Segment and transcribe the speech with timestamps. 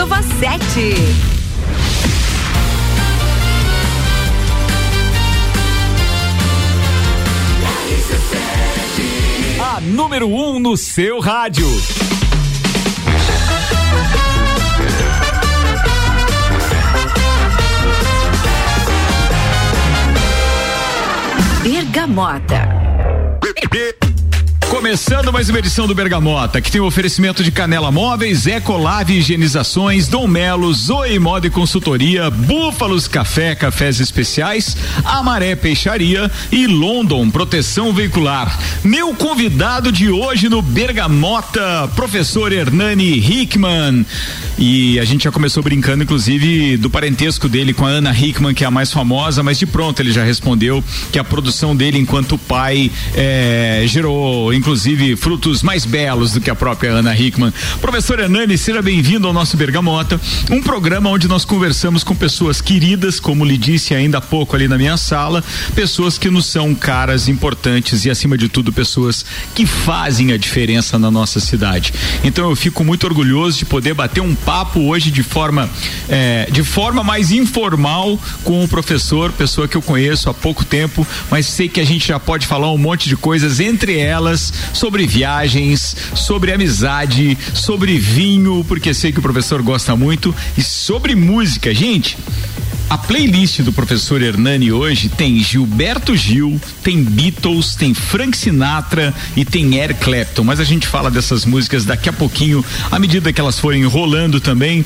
[0.00, 0.94] Córdova 7.
[9.60, 11.66] A número 1 um no seu rádio.
[21.62, 22.70] Bergamota.
[24.70, 29.14] Começando mais uma edição do Bergamota, que tem o um oferecimento de Canela Móveis, Ecolave
[29.18, 37.28] Higienizações, Dom Melo, Zoe Moda e Consultoria, Búfalos Café, Cafés Especiais, Amaré Peixaria e London
[37.30, 38.56] Proteção Veicular.
[38.84, 44.06] Meu convidado de hoje no Bergamota, professor Hernani Hickman.
[44.56, 48.62] E a gente já começou brincando, inclusive, do parentesco dele com a Ana Hickman, que
[48.62, 52.38] é a mais famosa, mas de pronto ele já respondeu que a produção dele enquanto
[52.38, 57.50] pai é, gerou inclusive frutos mais belos do que a própria Ana Hickman.
[57.80, 63.18] Professor Hernani, seja bem-vindo ao nosso Bergamota, um programa onde nós conversamos com pessoas queridas,
[63.18, 65.42] como lhe disse ainda há pouco ali na minha sala,
[65.74, 70.98] pessoas que nos são caras, importantes e, acima de tudo, pessoas que fazem a diferença
[70.98, 71.94] na nossa cidade.
[72.22, 75.70] Então eu fico muito orgulhoso de poder bater um papo hoje de forma,
[76.06, 81.06] é, de forma mais informal com o professor, pessoa que eu conheço há pouco tempo,
[81.30, 85.06] mas sei que a gente já pode falar um monte de coisas, entre elas sobre
[85.06, 91.74] viagens, sobre amizade, sobre vinho, porque sei que o professor gosta muito, e sobre música.
[91.74, 92.16] Gente,
[92.90, 99.44] a playlist do professor Hernani hoje tem Gilberto Gil, tem Beatles, tem Frank Sinatra e
[99.44, 103.40] tem Eric Clapton, mas a gente fala dessas músicas daqui a pouquinho, à medida que
[103.40, 104.84] elas forem rolando também.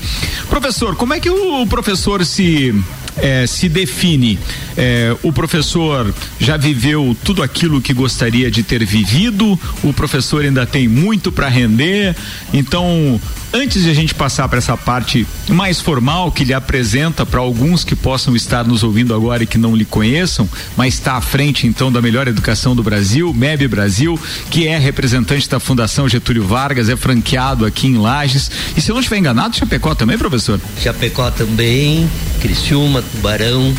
[0.51, 2.75] Professor, como é que o professor se
[3.17, 4.39] é, se define.
[4.77, 10.67] É, o professor já viveu tudo aquilo que gostaria de ter vivido, o professor ainda
[10.67, 12.15] tem muito para render,
[12.53, 13.20] então
[13.57, 17.85] Antes de a gente passar para essa parte mais formal que lhe apresenta para alguns
[17.85, 21.64] que possam estar nos ouvindo agora e que não lhe conheçam, mas está à frente
[21.64, 24.19] então da melhor educação do Brasil, MEB Brasil,
[24.51, 28.51] que é representante da Fundação Getúlio Vargas, é franqueado aqui em Lages.
[28.77, 30.61] E se eu não estiver enganado, Chapecó também, professor?
[30.83, 32.11] Chapecó também,
[32.41, 33.73] Criciúma, Tubarão,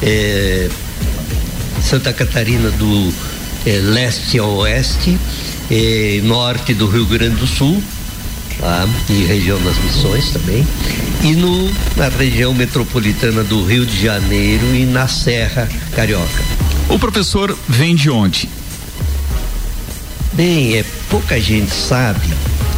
[0.00, 0.70] é,
[1.82, 3.12] Santa Catarina do
[3.66, 5.18] é, leste a oeste,
[5.70, 7.82] é, norte do Rio Grande do Sul
[8.60, 10.66] lá e região das Missões também,
[11.22, 16.42] e no, na região metropolitana do Rio de Janeiro e na Serra Carioca.
[16.88, 18.48] O professor vem de onde?
[20.32, 22.28] Bem, é pouca gente sabe,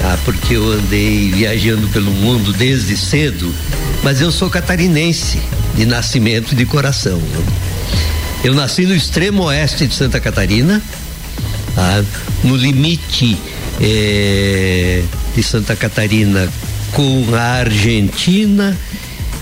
[0.01, 0.19] tá?
[0.25, 3.55] porque eu andei viajando pelo mundo desde cedo,
[4.03, 5.41] mas eu sou catarinense
[5.75, 7.19] de nascimento e de coração.
[7.19, 7.45] Né?
[8.43, 10.83] Eu nasci no extremo oeste de Santa Catarina,
[11.75, 12.03] tá?
[12.43, 13.37] no limite
[13.81, 15.03] é,
[15.35, 16.49] de Santa Catarina
[16.93, 18.77] com a Argentina.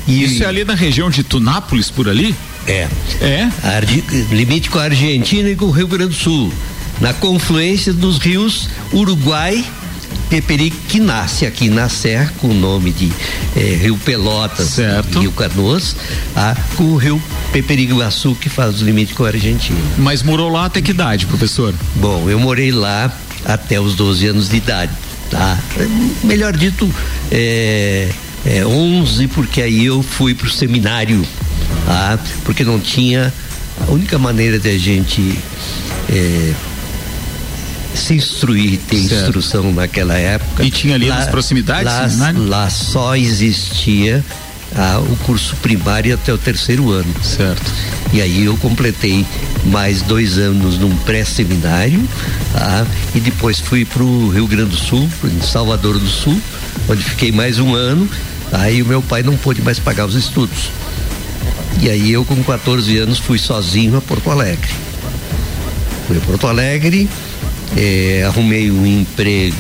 [0.07, 2.35] E Isso é ali na região de Tunápolis, por ali?
[2.67, 2.89] É.
[3.21, 3.49] É?
[4.31, 6.53] Limite com a Argentina e com o Rio Grande do Sul.
[7.01, 9.65] Na confluência dos rios Uruguai
[10.29, 13.11] Peperi, que nasce aqui na Serra, com o nome de
[13.57, 15.21] eh, Rio Pelotas certo.
[15.21, 15.97] Rio Canoas,
[16.37, 19.79] ah, com o Rio Peperiguaçu, que faz o limite com a Argentina.
[19.97, 21.75] Mas morou lá até que idade, professor?
[21.97, 23.11] Bom, eu morei lá
[23.45, 24.93] até os 12 anos de idade
[25.31, 25.59] tá?
[26.25, 26.93] Melhor dito,
[27.31, 28.09] é,
[28.45, 31.25] é 11, porque aí eu fui pro seminário,
[31.87, 32.19] tá?
[32.45, 33.33] Porque não tinha,
[33.87, 35.39] a única maneira de a gente
[36.11, 36.53] é,
[37.95, 39.25] se instruir, ter certo.
[39.25, 40.65] instrução naquela época.
[40.65, 42.19] E tinha ali lá, nas proximidades?
[42.19, 44.25] Lá, lá só existia
[44.79, 47.13] ah, o curso primário até o terceiro ano.
[47.23, 47.71] Certo.
[48.13, 49.27] E aí eu completei
[49.65, 52.01] mais dois anos num pré-seminário
[52.55, 56.41] ah, e depois fui para o Rio Grande do Sul, em Salvador do Sul,
[56.89, 58.09] onde fiquei mais um ano.
[58.53, 60.71] Aí o meu pai não pôde mais pagar os estudos.
[61.83, 64.71] E aí eu com 14 anos fui sozinho a Porto Alegre.
[66.07, 67.09] Fui a Porto Alegre,
[67.77, 69.55] eh, arrumei um emprego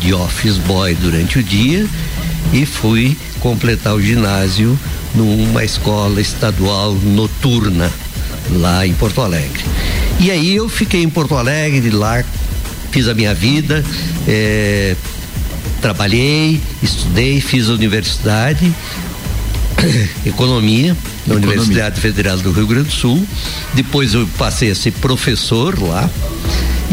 [0.00, 1.86] de office boy durante o dia
[2.52, 4.78] e fui completar o ginásio
[5.14, 7.90] numa escola estadual noturna
[8.50, 9.64] lá em Porto Alegre.
[10.20, 12.24] E aí eu fiquei em Porto Alegre, lá
[12.90, 13.84] fiz a minha vida,
[14.28, 14.94] é,
[15.80, 18.72] trabalhei, estudei, fiz a universidade,
[20.24, 20.96] economia,
[21.26, 21.48] na economia.
[21.48, 23.26] Universidade Federal do Rio Grande do Sul.
[23.74, 26.08] Depois eu passei a ser professor lá.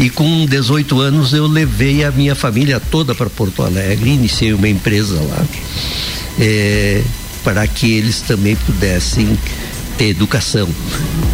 [0.00, 4.66] E com 18 anos eu levei a minha família toda para Porto Alegre, iniciei uma
[4.66, 5.46] empresa lá,
[6.38, 7.02] é,
[7.44, 9.38] para que eles também pudessem
[10.00, 10.66] ter educação.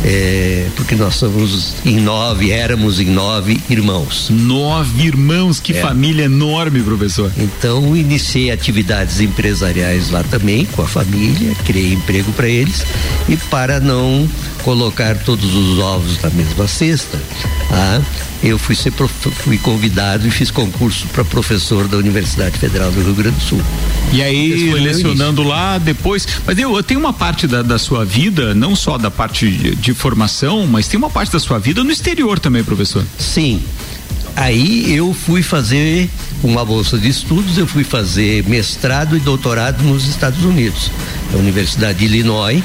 [0.04, 4.28] É, porque nós somos em nove, éramos em nove irmãos.
[4.28, 5.80] Nove irmãos, que é.
[5.80, 7.32] família enorme, professor.
[7.38, 12.84] Então iniciei atividades empresariais lá também com a família, criei emprego para eles
[13.28, 14.28] e para não
[14.66, 17.22] colocar todos os ovos na mesma cesta,
[17.70, 18.00] ah,
[18.42, 23.14] eu fui, ser fui convidado e fiz concurso para professor da Universidade Federal do Rio
[23.14, 23.62] Grande do Sul.
[24.12, 26.26] E aí, lecionando lá depois.
[26.44, 29.74] Mas eu, eu tenho uma parte da, da sua vida, não só da parte de,
[29.76, 33.04] de formação, mas tem uma parte da sua vida no exterior também, professor.
[33.18, 33.62] Sim.
[34.34, 36.10] Aí eu fui fazer
[36.42, 40.90] uma bolsa de estudos, eu fui fazer mestrado e doutorado nos Estados Unidos,
[41.32, 42.62] na Universidade de Illinois,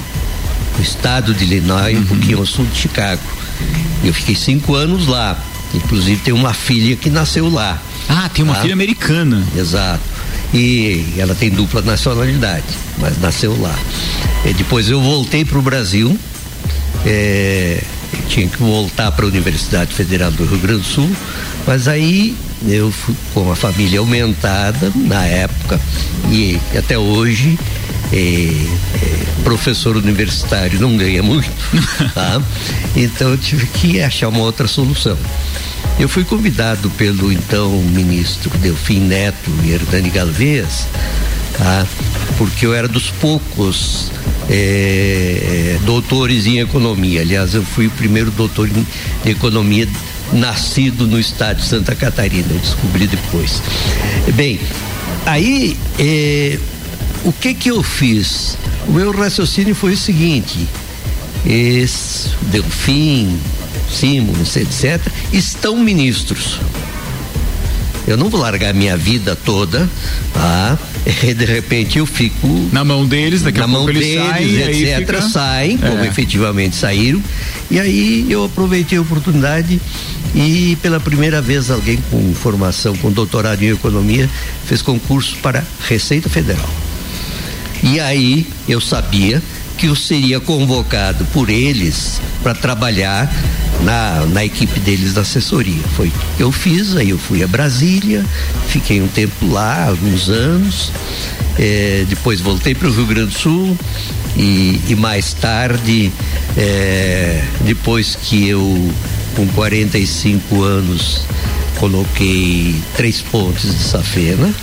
[0.77, 2.03] no estado de Illinois, uhum.
[2.03, 3.21] um pouquinho ao sul de Chicago.
[4.03, 5.37] Eu fiquei cinco anos lá.
[5.73, 7.81] Inclusive tem uma filha que nasceu lá.
[8.09, 8.61] Ah, tem uma tá?
[8.61, 9.41] filha americana.
[9.55, 10.01] Exato.
[10.53, 12.65] E ela tem dupla nacionalidade,
[12.97, 13.77] mas nasceu lá.
[14.45, 16.17] E depois eu voltei para o Brasil.
[17.05, 17.81] É,
[18.27, 21.09] tinha que voltar para a Universidade Federal do Rio Grande do Sul,
[21.65, 22.35] mas aí
[22.67, 25.79] eu fui com a família aumentada na época
[26.29, 27.57] e até hoje
[28.13, 31.49] é, é, professor universitário não ganha muito,
[32.13, 32.41] tá?
[32.95, 35.17] Então eu tive que achar uma outra solução.
[36.01, 40.87] Eu fui convidado pelo então ministro Delfim Neto e Hernani Galvez,
[41.55, 41.85] tá?
[42.39, 44.11] Porque eu era dos poucos
[44.49, 47.21] é, doutores em economia.
[47.21, 49.87] Aliás, eu fui o primeiro doutor em economia
[50.33, 53.61] nascido no estado de Santa Catarina, eu descobri depois.
[54.33, 54.59] Bem,
[55.23, 56.57] aí é,
[57.23, 58.57] o que que eu fiz?
[58.87, 60.67] O meu raciocínio foi o seguinte:
[61.45, 63.39] esse, Delfim,
[63.89, 65.01] Simons, etc.,
[65.31, 66.59] estão ministros.
[68.07, 69.89] Eu não vou largar minha vida toda,
[70.33, 70.77] tá?
[71.23, 74.99] E de repente eu fico na mão deles, daqui a pouco eles deles, saem, etc.
[74.99, 75.21] Fica...
[75.21, 76.07] Saem, como é.
[76.07, 77.21] efetivamente saíram.
[77.71, 79.81] E aí eu aproveitei a oportunidade
[80.35, 84.29] e pela primeira vez alguém com formação, com doutorado em economia,
[84.65, 86.69] fez concurso para Receita Federal.
[87.83, 89.41] E aí eu sabia
[89.81, 93.27] que eu seria convocado por eles para trabalhar
[93.81, 95.81] na, na equipe deles da assessoria.
[95.95, 98.23] Foi o que eu fiz, aí eu fui a Brasília,
[98.67, 100.91] fiquei um tempo lá, alguns anos,
[101.57, 103.75] é, depois voltei para o Rio Grande do Sul
[104.37, 106.11] e, e mais tarde,
[106.55, 108.93] é, depois que eu,
[109.35, 111.25] com 45 anos,
[111.79, 114.53] coloquei três pontes de safena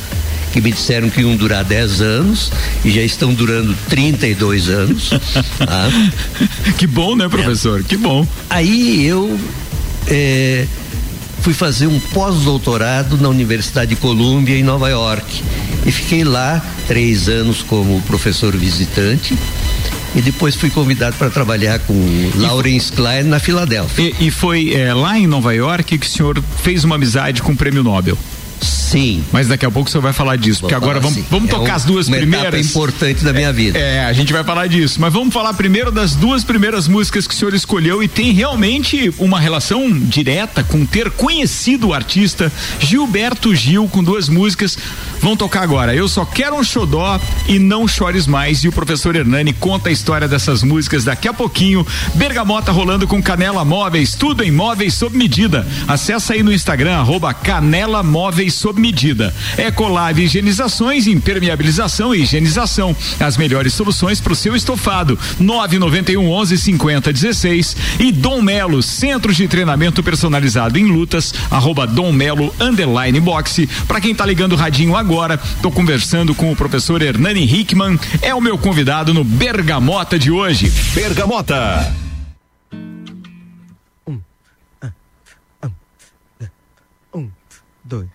[0.52, 2.50] que me disseram que iam durar 10 anos
[2.84, 5.10] e já estão durando 32 anos.
[5.58, 5.88] tá?
[6.76, 7.80] Que bom, né, professor?
[7.80, 7.82] É.
[7.82, 8.26] Que bom.
[8.48, 9.38] Aí eu
[10.06, 10.66] é,
[11.40, 15.42] fui fazer um pós-doutorado na Universidade de Colômbia, em Nova York.
[15.86, 19.36] E fiquei lá três anos como professor visitante
[20.14, 21.94] e depois fui convidado para trabalhar com
[22.36, 24.12] Lawrence Klein na Filadélfia.
[24.18, 27.52] E, e foi é, lá em Nova York que o senhor fez uma amizade com
[27.52, 28.16] o Prêmio Nobel?
[28.60, 29.24] Sim.
[29.32, 31.76] Mas daqui a pouco você vai falar disso, porque agora vamos, vamos é tocar um,
[31.76, 32.48] as duas uma primeiras.
[32.48, 33.78] Etapa importante da minha vida.
[33.78, 37.34] É, a gente vai falar disso, mas vamos falar primeiro das duas primeiras músicas que
[37.34, 42.50] o senhor escolheu e tem realmente uma relação direta com ter conhecido o artista
[42.80, 44.78] Gilberto Gil com duas músicas.
[45.20, 45.94] Vão tocar agora.
[45.94, 48.64] Eu só quero um xodó e não chores mais.
[48.64, 51.86] E o professor Hernani conta a história dessas músicas daqui a pouquinho.
[52.14, 55.66] Bergamota rolando com Canela Móveis, tudo em móveis sob medida.
[55.86, 59.34] Acesse aí no Instagram, arroba Canela Móveis sob medida.
[59.56, 62.94] Ecolave Higienizações, impermeabilização e higienização.
[63.20, 65.18] As melhores soluções para o seu estofado.
[65.38, 72.12] 991 11 50 16 e Dom Melo, centros de treinamento personalizado em lutas, arroba Dom
[72.12, 73.68] Melo underline boxe.
[73.86, 75.07] Para quem tá ligando o radinho agora,
[75.62, 80.70] tô conversando com o professor Hernani Hickman, é o meu convidado no Bergamota de hoje.
[80.94, 81.94] Bergamota.
[84.06, 84.20] Um,
[85.64, 87.30] um, um
[87.82, 88.08] dois.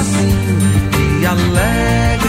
[0.00, 2.23] Assim alegre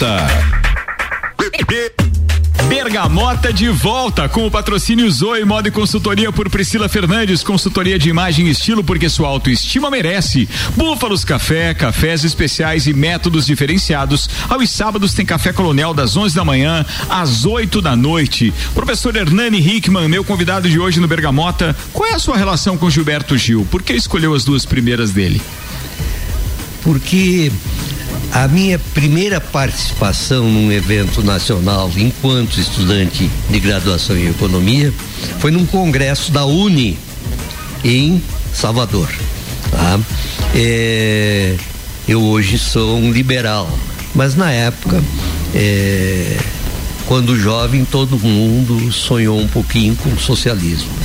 [0.00, 0.26] Bergamota.
[2.68, 8.08] Bergamota de volta com o patrocínio Zoe Moda e Consultoria por Priscila Fernandes, consultoria de
[8.08, 10.48] imagem e estilo porque sua autoestima merece.
[10.74, 14.30] Búfalos Café, cafés especiais e métodos diferenciados.
[14.48, 18.54] Aos sábados tem café colonial das 11 da manhã às 8 da noite.
[18.72, 22.88] Professor Hernani Hickman, meu convidado de hoje no Bergamota, qual é a sua relação com
[22.88, 23.66] Gilberto Gil?
[23.70, 25.42] Por que escolheu as duas primeiras dele?
[26.82, 27.52] Porque
[28.32, 34.92] a minha primeira participação num evento nacional enquanto estudante de graduação em economia
[35.38, 36.96] foi num congresso da Uni
[37.84, 39.08] em Salvador.
[39.70, 39.98] Tá?
[40.54, 41.56] É,
[42.06, 43.68] eu hoje sou um liberal,
[44.14, 45.02] mas na época,
[45.54, 46.36] é,
[47.06, 50.99] quando jovem, todo mundo sonhou um pouquinho com o socialismo.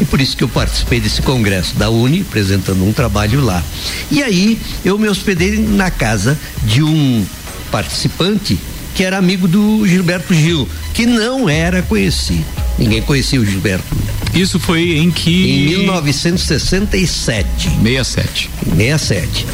[0.00, 3.62] E por isso que eu participei desse congresso da Uni, apresentando um trabalho lá.
[4.10, 7.24] E aí eu me hospedei na casa de um
[7.70, 8.58] participante
[8.94, 12.44] que era amigo do Gilberto Gil, que não era conhecido.
[12.78, 13.84] Ninguém conhecia o Gilberto.
[14.34, 15.50] Isso foi em que?
[15.50, 17.70] Em 1967.
[17.82, 18.50] 67.
[18.76, 19.46] 67.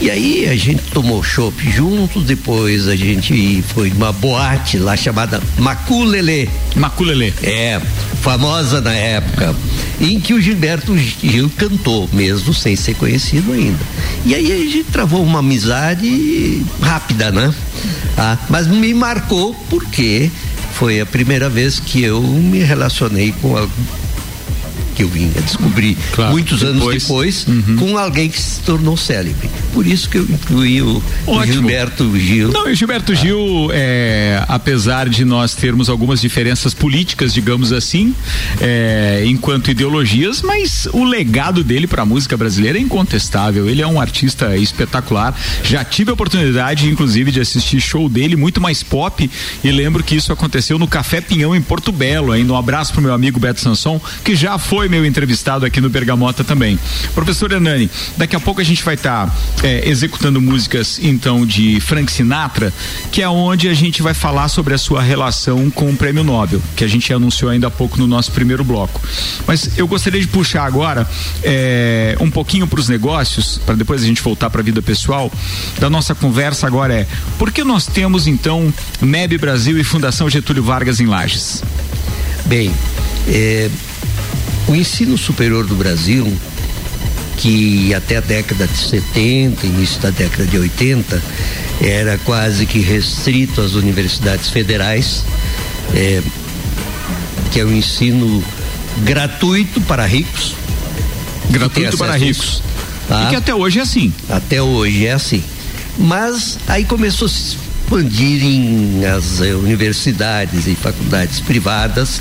[0.00, 5.42] E aí a gente tomou chopp junto, depois a gente foi numa boate lá chamada
[5.58, 6.48] Maculele.
[6.76, 7.34] Maculele.
[7.42, 7.80] É,
[8.20, 9.54] famosa na época,
[10.00, 13.78] em que o Gilberto Gil cantou, mesmo sem ser conhecido ainda.
[14.24, 17.52] E aí a gente travou uma amizade rápida, né?
[18.16, 20.30] Ah, mas me marcou porque
[20.74, 23.66] foi a primeira vez que eu me relacionei com a,
[24.98, 27.76] que eu vim a descobrir claro, muitos depois, anos depois uhum.
[27.76, 29.48] com alguém que se tornou célebre.
[29.72, 32.50] Por isso que eu incluí o, o Gilberto Gil.
[32.50, 33.14] Não, o Gilberto ah.
[33.14, 38.12] Gil, é, apesar de nós termos algumas diferenças políticas, digamos assim,
[38.60, 43.68] é, enquanto ideologias, mas o legado dele para a música brasileira é incontestável.
[43.68, 45.32] Ele é um artista espetacular.
[45.62, 49.30] Já tive a oportunidade, inclusive, de assistir show dele, muito mais pop,
[49.62, 52.32] e lembro que isso aconteceu no Café Pinhão em Porto Belo.
[52.32, 55.88] Ainda um abraço pro meu amigo Beto Sanson, que já foi meu entrevistado aqui no
[55.88, 56.78] Bergamota também.
[57.14, 61.80] Professor Hernani, daqui a pouco a gente vai estar tá, é, executando músicas então de
[61.80, 62.72] Frank Sinatra,
[63.12, 66.60] que é onde a gente vai falar sobre a sua relação com o Prêmio Nobel,
[66.76, 69.00] que a gente anunciou ainda há pouco no nosso primeiro bloco.
[69.46, 71.08] Mas eu gostaria de puxar agora
[71.42, 75.30] é, um pouquinho para os negócios, para depois a gente voltar para a vida pessoal.
[75.78, 77.06] Da nossa conversa agora é
[77.38, 81.62] por que nós temos então MEB Brasil e Fundação Getúlio Vargas em Lages?
[82.46, 82.72] Bem,
[83.26, 83.70] é,
[84.68, 86.30] o ensino superior do Brasil,
[87.36, 91.22] que até a década de 70, início da década de 80,
[91.80, 95.24] era quase que restrito às universidades federais,
[95.94, 96.22] é,
[97.50, 98.44] que é um ensino
[98.98, 100.54] gratuito para ricos.
[101.50, 102.62] Gratuito para ricos.
[103.08, 103.24] Tá?
[103.24, 104.12] E que até hoje é assim.
[104.28, 105.42] Até hoje é assim.
[105.96, 107.56] Mas aí começou a se
[107.88, 112.20] expandirem as eh, universidades e faculdades privadas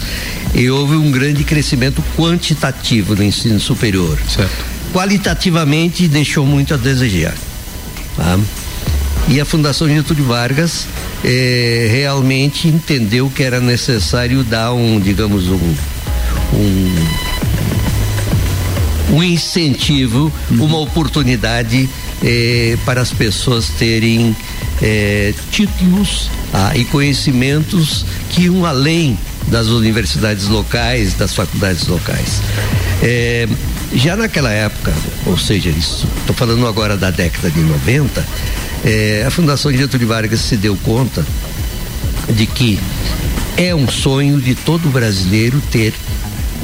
[0.55, 4.17] e houve um grande crescimento quantitativo no ensino superior.
[4.29, 4.65] Certo.
[4.93, 7.35] Qualitativamente deixou muito a desejar.
[8.15, 8.39] Tá?
[9.27, 10.87] E a Fundação Getúlio Vargas
[11.23, 15.75] eh, realmente entendeu que era necessário dar um, digamos, um,
[16.53, 16.95] um,
[19.17, 20.63] um incentivo, uhum.
[20.63, 21.89] uma oportunidade
[22.23, 24.33] eh, para as pessoas terem
[24.81, 32.41] eh, títulos ah, e conhecimentos que iam além das universidades locais, das faculdades locais.
[33.01, 33.47] É,
[33.93, 34.93] já naquela época,
[35.25, 38.25] ou seja, estou falando agora da década de 90,
[38.83, 41.25] é, a Fundação Getúlio Vargas se deu conta
[42.29, 42.79] de que
[43.55, 45.93] é um sonho de todo brasileiro ter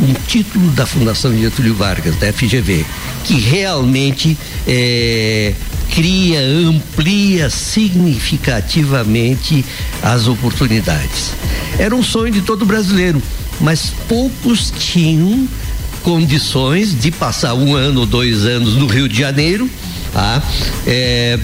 [0.01, 2.85] um título da Fundação Getúlio Vargas, da FGV,
[3.23, 5.53] que realmente é,
[5.93, 9.65] cria, amplia significativamente
[10.01, 11.31] as oportunidades.
[11.77, 13.21] Era um sonho de todo brasileiro,
[13.61, 15.47] mas poucos tinham
[16.01, 19.69] condições de passar um ano ou dois anos no Rio de Janeiro,
[20.11, 20.43] tá?
[20.85, 21.39] É,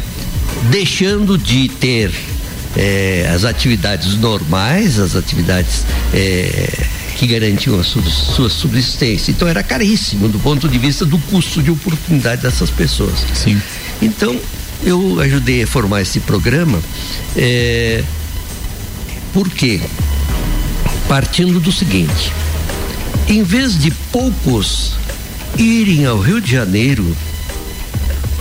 [0.69, 2.11] deixando de ter
[2.75, 9.31] é, as atividades normais, as atividades é, que garantiam a sua, sua subsistência.
[9.31, 13.19] Então era caríssimo do ponto de vista do custo de oportunidade dessas pessoas.
[13.33, 13.61] Sim.
[14.01, 14.39] Então,
[14.83, 16.79] eu ajudei a formar esse programa,
[17.35, 18.03] é,
[19.33, 19.81] por quê?
[21.07, 22.31] Partindo do seguinte:
[23.27, 24.93] em vez de poucos
[25.57, 27.15] irem ao Rio de Janeiro,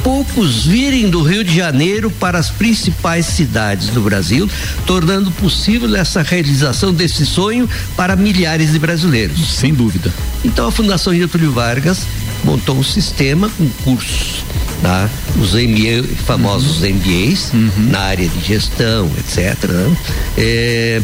[0.02, 4.48] poucos virem do Rio de Janeiro para as principais cidades do Brasil,
[4.86, 9.56] tornando possível essa realização desse sonho para milhares de brasileiros.
[9.56, 10.12] Sem dúvida.
[10.44, 12.06] Então a Fundação Getúlio Vargas
[12.44, 14.44] montou um sistema com cursos
[14.82, 15.08] tá?
[15.40, 16.94] os MBA, famosos uhum.
[16.94, 17.90] MBAs uhum.
[17.90, 19.70] na área de gestão, etc.
[19.70, 19.96] Né?
[20.36, 21.02] É,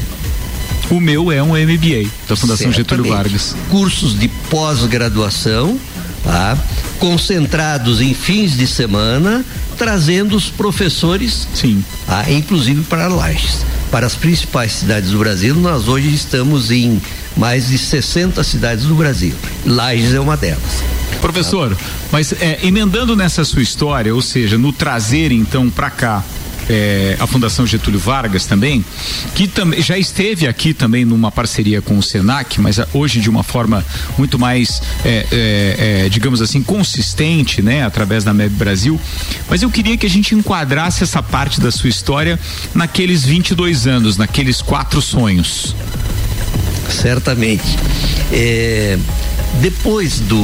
[0.90, 2.76] o meu é um MBA da Fundação Certamente.
[2.76, 3.56] Getúlio Vargas.
[3.70, 5.78] Cursos de pós-graduação,
[6.22, 6.58] tá?
[6.98, 9.44] concentrados em fins de semana,
[9.76, 11.84] trazendo os professores, Sim.
[12.06, 12.30] Tá?
[12.30, 13.64] inclusive para Lages.
[13.90, 17.00] Para as principais cidades do Brasil, nós hoje estamos em
[17.36, 19.34] mais de 60 cidades do Brasil.
[19.64, 20.82] Lages é uma delas.
[21.20, 21.76] Professor,
[22.12, 26.22] mas é, emendando nessa sua história, ou seja, no trazer então para cá
[26.68, 28.84] é, a Fundação Getúlio Vargas também,
[29.34, 33.42] que também já esteve aqui também numa parceria com o Senac, mas hoje de uma
[33.42, 33.84] forma
[34.16, 39.00] muito mais, é, é, é, digamos assim, consistente, né, através da MEB Brasil.
[39.48, 42.38] Mas eu queria que a gente enquadrasse essa parte da sua história
[42.74, 45.74] naqueles 22 anos, naqueles quatro sonhos.
[46.90, 47.78] Certamente.
[48.32, 48.98] É,
[49.60, 50.42] depois do,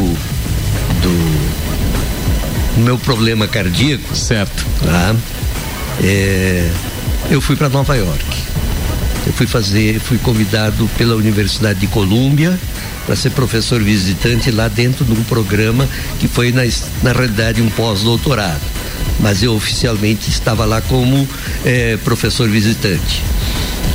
[1.02, 4.64] do meu problema cardíaco, certo?
[4.84, 5.14] Tá?
[6.02, 6.70] É,
[7.30, 8.24] eu fui para Nova York.
[9.26, 12.58] Eu fui fazer, fui convidado pela Universidade de Colômbia
[13.06, 16.62] para ser professor visitante lá dentro de um programa que foi na,
[17.02, 18.60] na realidade um pós-doutorado.
[19.20, 21.28] Mas eu oficialmente estava lá como
[21.64, 23.22] é, professor visitante.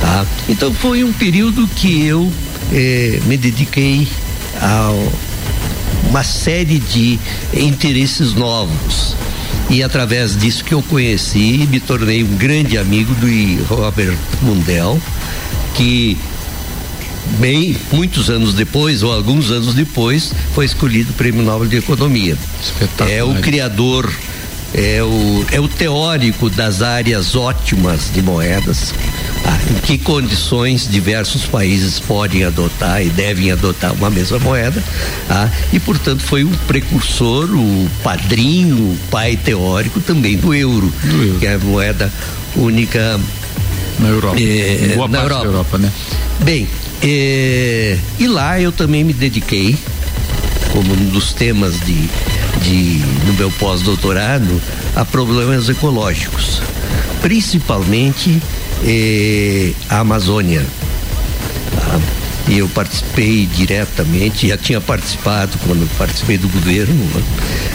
[0.00, 0.24] Tá?
[0.48, 2.30] Então foi um período que eu
[2.72, 4.06] é, me dediquei
[4.60, 4.90] a
[6.08, 7.18] uma série de
[7.52, 9.16] interesses novos
[9.68, 15.00] e através disso que eu conheci me tornei um grande amigo do Robert Mundell,
[15.74, 16.16] que
[17.38, 22.36] bem muitos anos depois ou alguns anos depois foi escolhido o Prêmio Nobel de Economia.
[23.08, 24.10] É o criador
[24.76, 28.92] é o, é o teórico das áreas ótimas de moedas,
[29.46, 34.82] ah, em que condições diversos países podem adotar e devem adotar uma mesma moeda,
[35.30, 41.22] ah, e portanto foi o precursor, o padrinho, o pai teórico também do euro, do
[41.22, 41.38] euro.
[41.38, 42.12] que é a moeda
[42.54, 43.18] única
[43.98, 44.36] na Europa.
[44.38, 45.40] É, boa na parte Europa.
[45.40, 45.92] da Europa, né?
[46.40, 46.68] Bem,
[47.02, 49.74] é, e lá eu também me dediquei
[50.70, 52.10] como um dos temas de,
[52.62, 54.60] de no meu pós-doutorado
[54.94, 56.62] a problemas ecológicos,
[57.20, 58.40] principalmente
[58.84, 60.64] eh, a Amazônia.
[62.48, 67.22] E eu participei diretamente, já tinha participado quando participei do governo, né?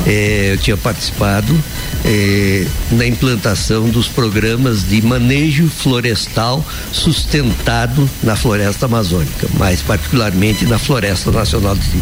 [0.08, 1.62] eh, eu tinha participado
[2.06, 10.80] eh, na implantação dos programas de manejo florestal sustentado na floresta amazônica, mais particularmente na
[10.80, 12.02] Floresta Nacional de,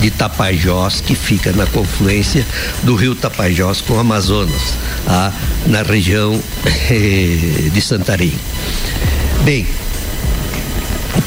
[0.00, 2.44] de Tapajós, que fica na confluência
[2.82, 4.74] do rio Tapajós com o Amazonas,
[5.06, 5.32] ah,
[5.66, 6.40] na região
[6.90, 8.32] eh, de Santarém.
[9.44, 9.66] Bem,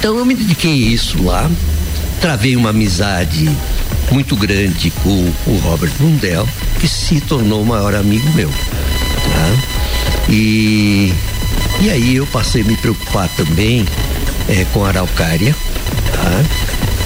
[0.02, 1.48] então eu me dediquei a isso lá,
[2.20, 3.48] travei uma amizade
[4.12, 8.50] muito grande com o Robert Mundell, que se tornou o maior amigo meu.
[8.50, 10.28] Tá?
[10.28, 11.14] E,
[11.82, 13.86] e aí eu passei a me preocupar também
[14.50, 15.56] é, com a araucária,
[16.12, 16.44] tá?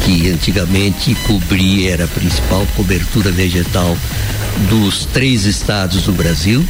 [0.05, 3.97] que antigamente cobria, era a principal cobertura vegetal
[4.69, 6.65] dos três estados do Brasil,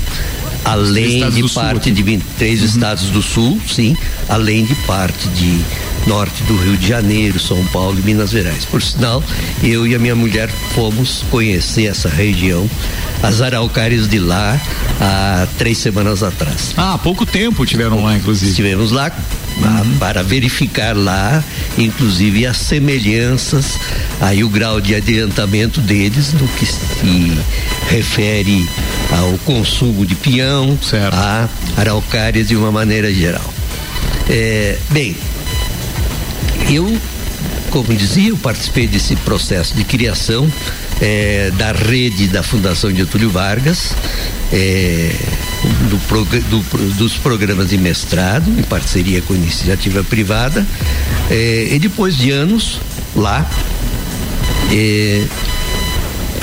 [0.66, 2.66] além de parte sul, de 23 uhum.
[2.66, 3.96] estados do sul, sim,
[4.28, 5.62] além de parte de
[6.08, 8.66] norte do Rio de Janeiro, São Paulo e Minas Gerais.
[8.66, 9.24] Por sinal,
[9.64, 12.70] eu e a minha mulher fomos conhecer essa região,
[13.26, 14.60] as araucárias de lá,
[15.02, 16.74] há três semanas atrás.
[16.78, 18.52] Ah, há pouco tempo tiveram lá, inclusive.
[18.52, 19.12] Estivemos lá
[19.58, 19.98] uhum.
[19.98, 21.44] para verificar lá,
[21.76, 23.80] inclusive as semelhanças,
[24.22, 27.38] aí o grau de adiantamento deles no que se
[27.90, 28.70] refere
[29.12, 31.16] ao consumo de pinhão, certo.
[31.16, 33.54] a araucárias de uma maneira geral.
[34.30, 35.16] É, bem,
[36.70, 36.96] eu,
[37.72, 40.48] como dizia, eu participei desse processo de criação
[41.02, 43.94] é, da rede da Fundação Getúlio Vargas,
[44.52, 45.12] é,
[45.90, 50.66] do, do, dos programas de mestrado, em parceria com iniciativa privada,
[51.30, 52.80] é, e depois de anos
[53.16, 53.50] lá,
[54.72, 55.24] é,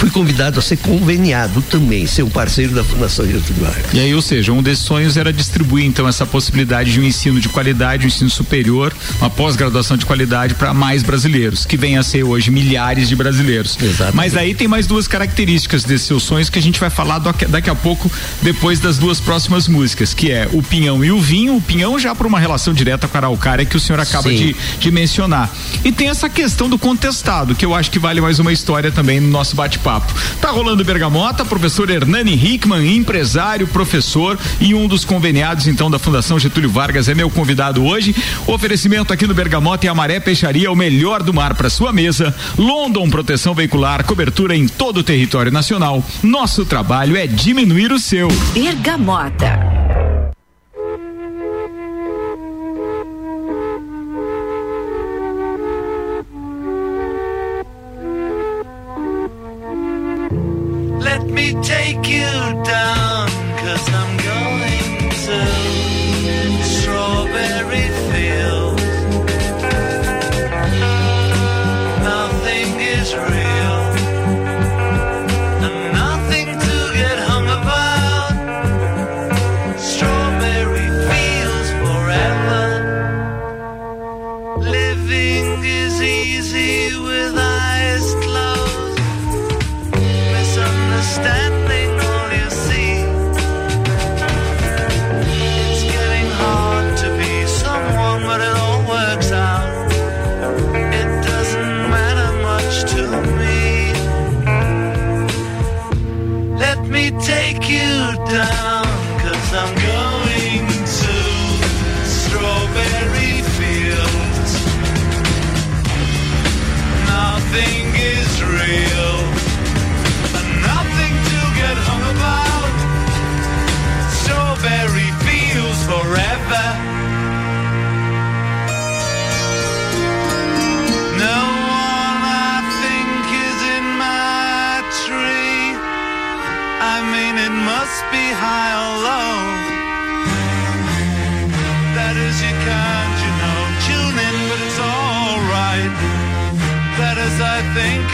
[0.03, 3.95] fui convidado a ser conveniado também, ser um parceiro da Fundação Getúlio Vargas.
[3.95, 7.38] E aí, ou seja, um desses sonhos era distribuir então essa possibilidade de um ensino
[7.38, 12.03] de qualidade, um ensino superior, uma pós-graduação de qualidade para mais brasileiros, que vem a
[12.03, 13.79] ser hoje milhares de brasileiros.
[13.81, 14.17] Exatamente.
[14.17, 17.71] Mas aí tem mais duas características desses seus sonhos que a gente vai falar daqui
[17.71, 18.11] a pouco,
[18.43, 22.12] depois das duas próximas músicas, que é o pinhão e o vinho, o pinhão já
[22.12, 25.49] por uma relação direta com a araucária que o senhor acaba de, de mencionar.
[25.85, 29.21] E tem essa questão do contestado, que eu acho que vale mais uma história também
[29.21, 30.15] no nosso bate-papo bate-papo.
[30.41, 36.39] Tá rolando Bergamota, professor Hernani Hickman, empresário, professor e um dos conveniados então da Fundação
[36.39, 38.15] Getúlio Vargas é meu convidado hoje.
[38.47, 42.35] Oferecimento aqui no Bergamota e Maré Peixaria, o melhor do mar para sua mesa.
[42.57, 46.03] London Proteção Veicular, cobertura em todo o território nacional.
[46.23, 48.29] Nosso trabalho é diminuir o seu.
[48.55, 49.82] Bergamota.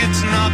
[0.00, 0.47] it's not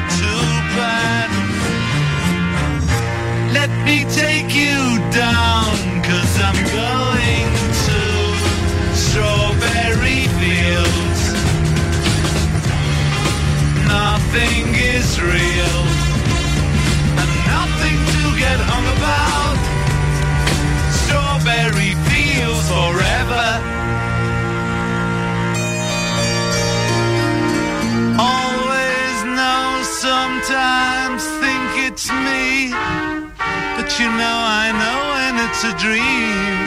[35.64, 36.60] a dream.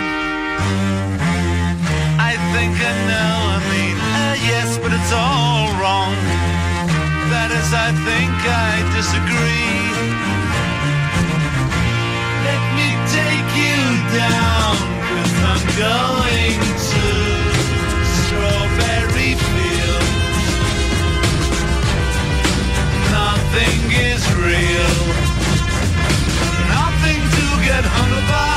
[2.18, 6.16] I think I know, I mean, uh, yes, but it's all wrong.
[7.30, 8.34] That is, I think
[8.66, 9.78] I disagree.
[12.48, 13.82] Let me take you
[14.18, 14.74] down,
[15.10, 16.58] cause I'm going
[16.90, 17.06] to
[18.18, 20.58] Strawberry Fields.
[23.14, 23.80] Nothing
[24.10, 24.96] is real.
[26.74, 28.57] Nothing to get hung about.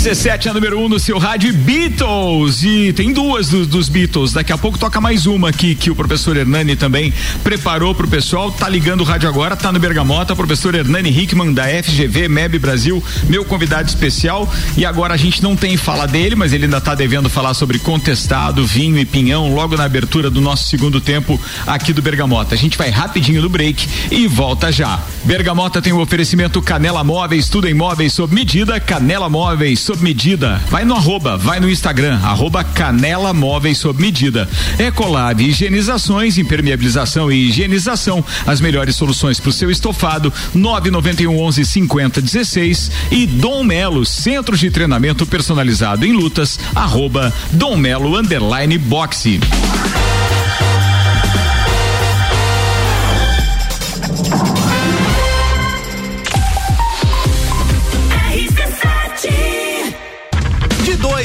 [0.00, 2.62] RC7 é a número 1 um no seu rádio Beatles.
[2.62, 4.32] E tem duas do, dos Beatles.
[4.32, 7.12] Daqui a pouco toca mais uma aqui que o professor Hernani também
[7.44, 8.50] preparou pro pessoal.
[8.50, 10.34] Tá ligando o rádio agora, tá no Bergamota.
[10.34, 14.50] Professor Hernani Hickman da FGV MEB Brasil, meu convidado especial.
[14.74, 17.78] E agora a gente não tem fala dele, mas ele ainda tá devendo falar sobre
[17.78, 22.54] contestado, vinho e pinhão logo na abertura do nosso segundo tempo aqui do Bergamota.
[22.54, 24.98] A gente vai rapidinho no break e volta já.
[25.24, 28.80] Bergamota tem o um oferecimento Canela Móveis, tudo em móveis sob medida.
[28.80, 30.62] Canela Móveis sob medida.
[30.70, 34.48] Vai no arroba, vai no Instagram, arroba Canela Móveis sob medida.
[34.78, 38.24] Ecolab Higienizações, impermeabilização e higienização.
[38.46, 40.32] As melhores soluções para o seu estofado.
[40.54, 47.76] 991 11 50 16 e Dom Melo, Centro de Treinamento Personalizado em Lutas, arroba Dom
[47.76, 49.40] Melo Underline Boxe.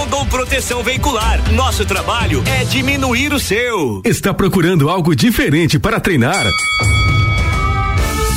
[0.00, 1.52] Rondon Proteção Veicular.
[1.52, 4.00] Nosso trabalho é diminuir o seu.
[4.02, 6.42] Está procurando algo diferente para treinar?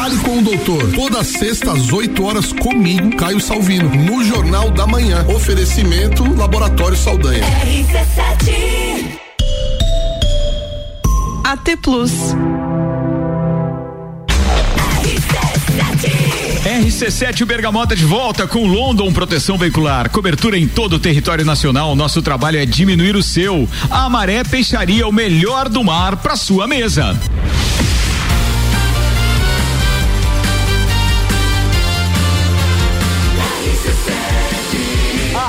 [0.00, 0.92] Fale com o doutor.
[0.92, 5.26] Toda sexta às 8 horas comigo, Caio Salvino, no Jornal da Manhã.
[5.28, 7.44] Oferecimento Laboratório Saldanha.
[7.44, 9.20] RC7
[11.44, 12.12] AT Plus.
[16.64, 20.08] RC7 Bergamota de volta com London Proteção Veicular.
[20.08, 21.94] Cobertura em todo o território nacional.
[21.94, 23.68] Nosso trabalho é diminuir o seu.
[23.90, 27.14] A Maré Peixaria, o melhor do mar para sua mesa.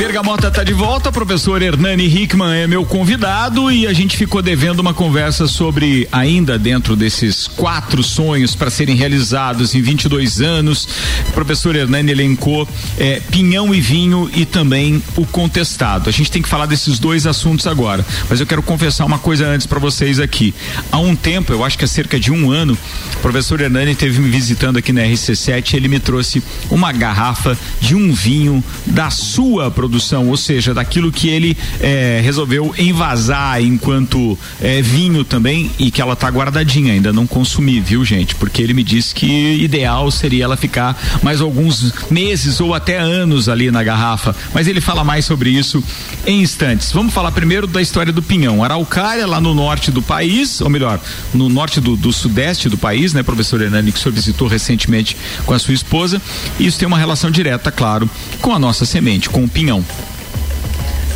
[0.00, 4.80] Bergamota está de volta, professor Hernani Hickman é meu convidado e a gente ficou devendo
[4.80, 10.88] uma conversa sobre ainda dentro desses quatro sonhos para serem realizados em 22 anos.
[11.28, 16.08] O professor Hernani elencou é, pinhão e vinho e também o contestado.
[16.08, 19.46] A gente tem que falar desses dois assuntos agora, mas eu quero confessar uma coisa
[19.46, 20.54] antes para vocês aqui.
[20.90, 22.72] Há um tempo, eu acho que há cerca de um ano,
[23.16, 27.54] o professor Hernani esteve me visitando aqui na RC7 e ele me trouxe uma garrafa
[27.82, 33.60] de um vinho da sua produção produção, ou seja, daquilo que ele é, resolveu envasar
[33.60, 38.36] enquanto é, vinho também e que ela tá guardadinha, ainda não consumi, viu, gente?
[38.36, 43.48] Porque ele me disse que ideal seria ela ficar mais alguns meses ou até anos
[43.48, 44.34] ali na garrafa.
[44.54, 45.82] Mas ele fala mais sobre isso
[46.24, 46.92] em instantes.
[46.92, 48.62] Vamos falar primeiro da história do pinhão.
[48.62, 51.00] Araucária, lá no norte do país, ou melhor,
[51.34, 55.16] no norte do, do sudeste do país, né, professor Hernani, que o senhor visitou recentemente
[55.44, 56.22] com a sua esposa.
[56.60, 58.08] Isso tem uma relação direta, claro,
[58.40, 59.79] com a nossa semente, com o pinhão.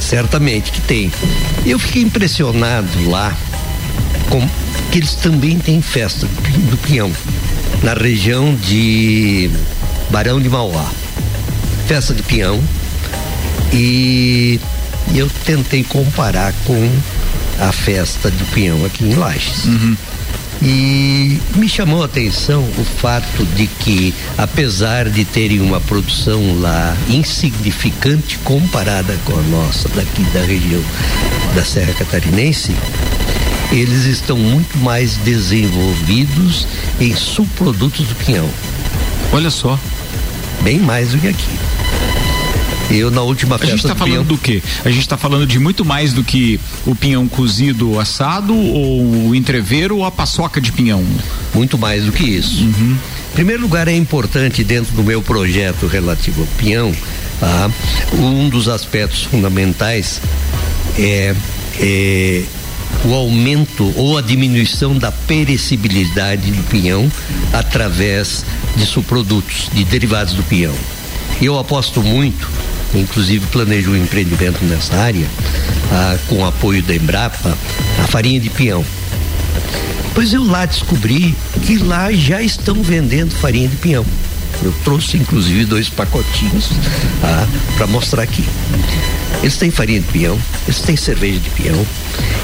[0.01, 1.13] Certamente que tem.
[1.65, 3.37] Eu fiquei impressionado lá
[4.29, 4.47] com
[4.91, 6.27] que eles também têm festa
[6.71, 7.11] do Pinhão,
[7.83, 9.51] na região de
[10.11, 10.91] Barão de Mauá.
[11.87, 12.63] Festa de Pinhão.
[13.73, 14.61] E
[15.15, 16.91] eu tentei comparar com
[17.59, 19.65] a festa do Pinhão aqui em Lages.
[19.65, 19.97] Uhum.
[20.65, 26.97] E me chamou a atenção o fato de que, apesar de terem uma produção lá
[27.11, 30.83] insignificante comparada com a nossa daqui da região
[31.55, 32.75] da Serra Catarinense,
[33.71, 36.67] eles estão muito mais desenvolvidos
[36.99, 38.49] em subprodutos do pinhão.
[39.33, 39.79] Olha só.
[40.63, 41.74] Bem mais do que aqui.
[42.95, 43.75] Eu na última festa.
[43.75, 44.63] A gente está falando pinhão, do quê?
[44.85, 49.35] A gente está falando de muito mais do que o pinhão cozido assado, ou o
[49.35, 51.05] entreveiro ou a paçoca de pinhão?
[51.53, 52.63] Muito mais do que isso.
[52.63, 52.97] Uhum.
[53.31, 56.95] Em primeiro lugar, é importante dentro do meu projeto relativo ao pinhão,
[57.41, 57.71] tá?
[58.13, 60.21] um dos aspectos fundamentais
[60.97, 61.35] é,
[61.81, 62.45] é
[63.05, 67.11] o aumento ou a diminuição da perecibilidade do pinhão
[67.53, 68.45] através
[68.77, 70.75] de subprodutos, de derivados do pinhão.
[71.43, 72.49] Eu aposto muito
[72.95, 75.27] inclusive planejo um empreendimento nessa área,
[75.93, 77.57] ah, com o apoio da Embrapa,
[78.03, 78.85] a farinha de pinhão.
[80.15, 81.35] Pois eu lá descobri
[81.67, 84.07] que lá já estão vendendo farinha de pinhão.
[84.63, 86.71] Eu trouxe inclusive dois pacotinhos
[87.23, 88.45] ah, para mostrar aqui.
[89.43, 91.85] Eles têm farinha de pinhão, eles têm cerveja de pinhão,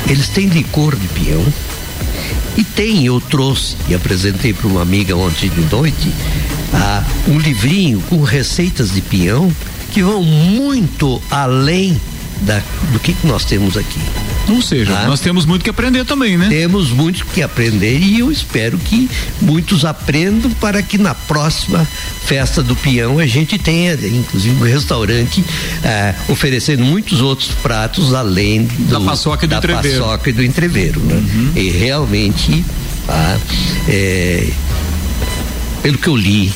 [0.09, 1.44] eles têm licor de pinhão.
[2.57, 6.12] E tem, eu trouxe e apresentei para uma amiga ontem de noite
[6.74, 9.51] ah, um livrinho com receitas de pinhão
[9.91, 12.01] que vão muito além
[12.43, 12.62] da,
[12.93, 14.01] do que, que nós temos aqui.
[14.49, 16.49] Ou seja, ah, nós temos muito que aprender também, né?
[16.49, 19.09] Temos muito que aprender e eu espero que
[19.41, 21.86] muitos aprendam para que na próxima
[22.24, 25.45] festa do peão a gente tenha, inclusive, um restaurante
[25.84, 30.01] eh, oferecendo muitos outros pratos além do, da paçoca e do da entreveiro.
[30.01, 31.14] paçoca e do entreveiro, né?
[31.14, 31.53] Uhum.
[31.55, 32.64] E realmente,
[33.09, 33.38] ah,
[33.88, 34.49] é,
[35.82, 36.53] pelo que eu li,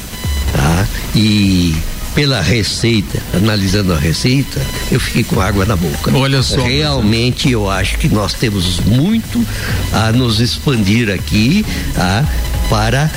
[0.52, 0.88] tá?
[1.14, 1.76] E
[2.14, 4.60] pela receita, analisando a receita,
[4.90, 6.16] eu fiquei com água na boca.
[6.16, 6.62] Olha só.
[6.62, 9.44] Realmente eu acho que nós temos muito
[9.92, 12.24] a nos expandir aqui tá?
[12.70, 13.10] para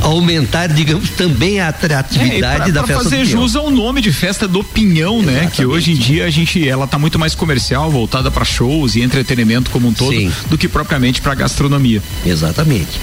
[0.00, 3.42] aumentar, digamos, também a atratividade é, da pra festa fazer do Pinhão.
[3.42, 5.50] jus ao nome de festa do Pinhão, né?
[5.52, 9.02] Que hoje em dia a gente, ela tá muito mais comercial, voltada para shows e
[9.02, 10.32] entretenimento como um todo, Sim.
[10.48, 12.02] do que propriamente para gastronomia.
[12.24, 12.98] Exatamente.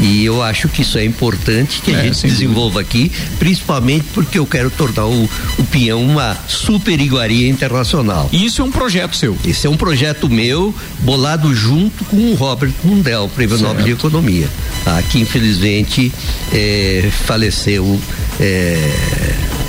[0.00, 4.38] E eu acho que isso é importante que a É, gente desenvolva aqui, principalmente porque
[4.38, 5.28] eu quero tornar o,
[5.58, 8.28] o Pinhão uma super iguaria internacional.
[8.32, 9.36] E isso é um projeto seu.
[9.46, 13.58] Esse é um projeto meu, bolado junto com o Robert Mundell, Prêmio.
[13.58, 14.48] Nobel de Economia,
[14.84, 15.00] tá?
[15.02, 16.10] que infelizmente
[16.52, 18.00] eh, faleceu
[18.40, 18.90] eh,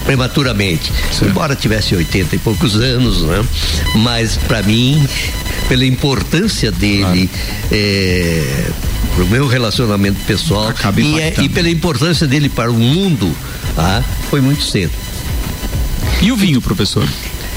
[0.05, 0.91] prematuramente,
[1.21, 3.43] embora tivesse 80 e poucos anos, né?
[3.95, 5.05] Mas para mim,
[5.69, 7.29] pela importância dele,
[7.71, 8.65] eh,
[9.15, 13.33] pro meu relacionamento pessoal e, é- e pela importância dele para o mundo,
[13.75, 14.03] tá?
[14.29, 14.91] Foi muito cedo.
[16.21, 17.07] E o vinho, professor?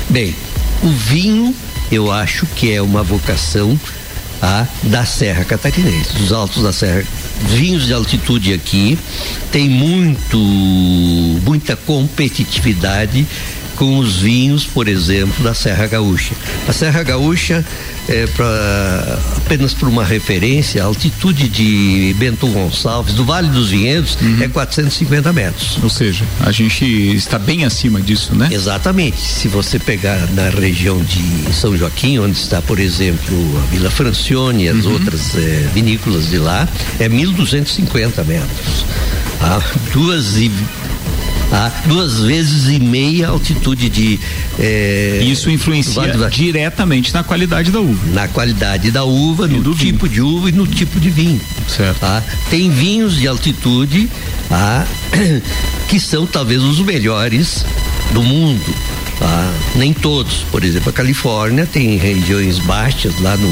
[0.08, 0.34] Bem,
[0.82, 1.54] o vinho
[1.90, 3.78] eu acho que é uma vocação
[4.42, 7.04] a, da Serra Catarinense, dos altos da Serra.
[7.40, 8.98] Vinhos de altitude aqui
[9.52, 10.38] tem muito,
[11.44, 13.26] muita competitividade
[13.76, 16.34] com os vinhos, por exemplo, da Serra Gaúcha.
[16.66, 17.64] A Serra Gaúcha
[18.08, 24.16] é pra, apenas por uma referência, a altitude de Bento Gonçalves, do Vale dos Vinhedos,
[24.40, 25.78] é 450 metros.
[25.82, 28.48] Ou seja, a gente está bem acima disso, né?
[28.50, 29.20] Exatamente.
[29.20, 34.64] Se você pegar na região de São Joaquim, onde está, por exemplo, a Vila Francione
[34.64, 36.68] e as outras eh, vinícolas de lá,
[36.98, 38.86] é 1.250 metros.
[39.40, 39.60] Ah,
[39.92, 40.50] duas e
[41.52, 44.18] a duas vezes e meia altitude de.
[44.58, 48.10] É, Isso influencia diretamente na qualidade da uva.
[48.12, 50.08] Na qualidade da uva, no tipo vinho.
[50.08, 51.40] de uva e no tipo de vinho.
[51.68, 52.00] Certo.
[52.00, 52.22] Tá?
[52.50, 54.08] Tem vinhos de altitude
[54.48, 54.86] tá?
[55.88, 57.64] que são talvez os melhores
[58.12, 58.64] do mundo.
[59.18, 59.52] Tá?
[59.74, 60.44] Nem todos.
[60.50, 63.50] Por exemplo, a Califórnia tem regiões baixas lá no,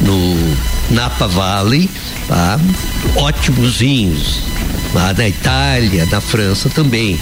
[0.00, 0.56] no
[0.90, 1.88] Napa Valley,
[2.26, 2.58] tá?
[3.16, 4.40] ótimos vinhos.
[4.94, 7.18] Lá na Itália, na França também.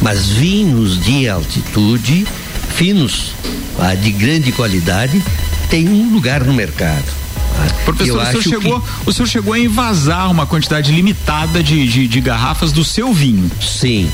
[0.00, 2.26] Mas vinhos de altitude,
[2.74, 3.32] finos,
[3.76, 3.94] tá?
[3.94, 5.22] de grande qualidade,
[5.68, 7.04] tem um lugar no mercado.
[7.04, 7.74] Tá?
[7.84, 8.88] Professor, o senhor, chegou, que...
[9.06, 13.50] o senhor chegou a envasar uma quantidade limitada de, de, de garrafas do seu vinho.
[13.60, 14.10] Sim,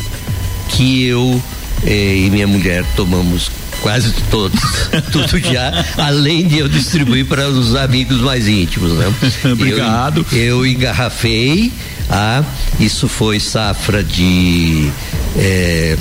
[0.69, 1.43] que eu
[1.85, 4.61] eh, e minha mulher tomamos quase todos,
[5.11, 9.13] tudo já, além de eu distribuir para os amigos mais íntimos, né?
[9.53, 10.25] Obrigado.
[10.33, 11.73] Eu, eu engarrafei,
[12.09, 12.45] ah,
[12.79, 14.91] isso foi safra de
[15.37, 15.97] eh,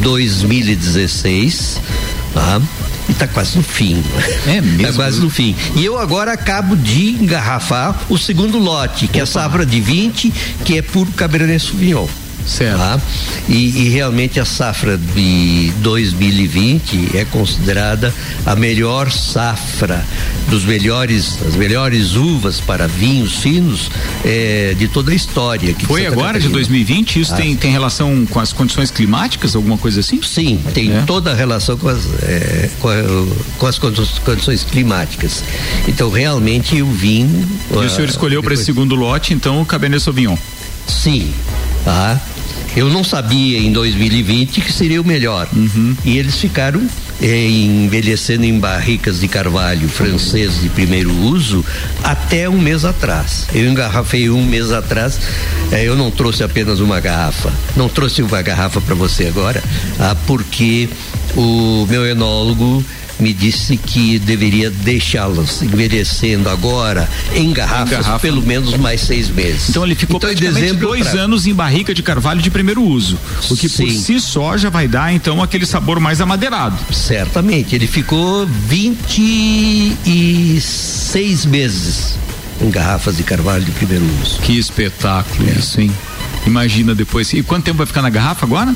[0.00, 1.80] 2016,
[2.36, 2.60] ah,
[3.08, 4.02] e está quase no fim.
[4.46, 4.82] É mesmo?
[4.82, 5.54] Está quase no fim.
[5.76, 9.18] E eu agora acabo de engarrafar o segundo lote, que Opa.
[9.18, 10.32] é a safra de 20,
[10.64, 12.06] que é puro Cabernet Sauvignon.
[12.48, 12.78] Certo.
[12.78, 12.98] Tá?
[13.48, 18.12] E, e, realmente a safra de 2020 é considerada
[18.46, 20.04] a melhor safra
[20.48, 23.90] dos melhores, as melhores uvas para vinhos finos
[24.24, 25.74] é, de toda a história.
[25.84, 26.48] Foi agora Catarina.
[26.48, 27.20] de 2020?
[27.20, 27.36] Isso ah.
[27.36, 30.20] tem, tem relação com as condições climáticas, alguma coisa assim?
[30.22, 31.02] Sim, tem é.
[31.02, 32.94] toda a relação com as, é, com, a,
[33.58, 35.44] com, as condições climáticas.
[35.86, 37.46] Então realmente o vinho.
[37.70, 40.36] E o senhor escolheu para esse segundo lote, então, o Cabernet Sauvignon?
[40.86, 41.32] Sim,
[41.84, 42.18] tá?
[42.76, 45.48] Eu não sabia em 2020 que seria o melhor.
[45.54, 45.96] Uhum.
[46.04, 46.86] E eles ficaram
[47.20, 51.64] eh, envelhecendo em barricas de carvalho francês de primeiro uso
[52.02, 53.46] até um mês atrás.
[53.52, 55.18] Eu engarrafei um mês atrás.
[55.72, 57.52] Eh, eu não trouxe apenas uma garrafa.
[57.76, 59.62] Não trouxe uma garrafa para você agora,
[59.98, 60.88] ah, porque
[61.36, 62.84] o meu enólogo
[63.18, 68.18] me disse que deveria deixá-las envelhecendo agora em garrafas, Garrafa.
[68.20, 69.70] pelo menos mais seis meses.
[69.70, 71.22] Então ele ficou então, praticamente dezembro, dois pra...
[71.22, 73.18] anos em barrica de carvalho de primeiro uso,
[73.50, 73.86] o que Sim.
[73.86, 76.78] por si só já vai dar então aquele sabor mais amadeirado.
[76.92, 82.16] Certamente, ele ficou 26 meses
[82.60, 84.38] em garrafas de carvalho de primeiro uso.
[84.40, 85.52] Que espetáculo é.
[85.52, 85.90] isso, hein?
[86.46, 87.32] Imagina depois.
[87.32, 88.74] E quanto tempo vai ficar na garrafa agora?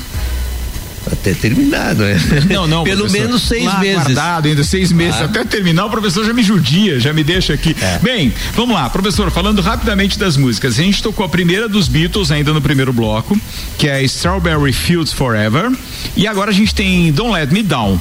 [1.11, 2.17] Até terminar, não é?
[2.49, 2.83] Não, não.
[2.85, 4.03] Pelo menos seis lá meses.
[4.03, 5.25] Guardado ainda seis meses ah.
[5.25, 5.85] até terminar.
[5.85, 7.75] O professor já me judia, já me deixa aqui.
[7.81, 7.99] É.
[7.99, 9.29] Bem, vamos lá, professor.
[9.31, 13.39] Falando rapidamente das músicas, a gente tocou a primeira dos Beatles ainda no primeiro bloco,
[13.77, 15.71] que é Strawberry Fields Forever,
[16.15, 17.99] e agora a gente tem Don't Let Me Down.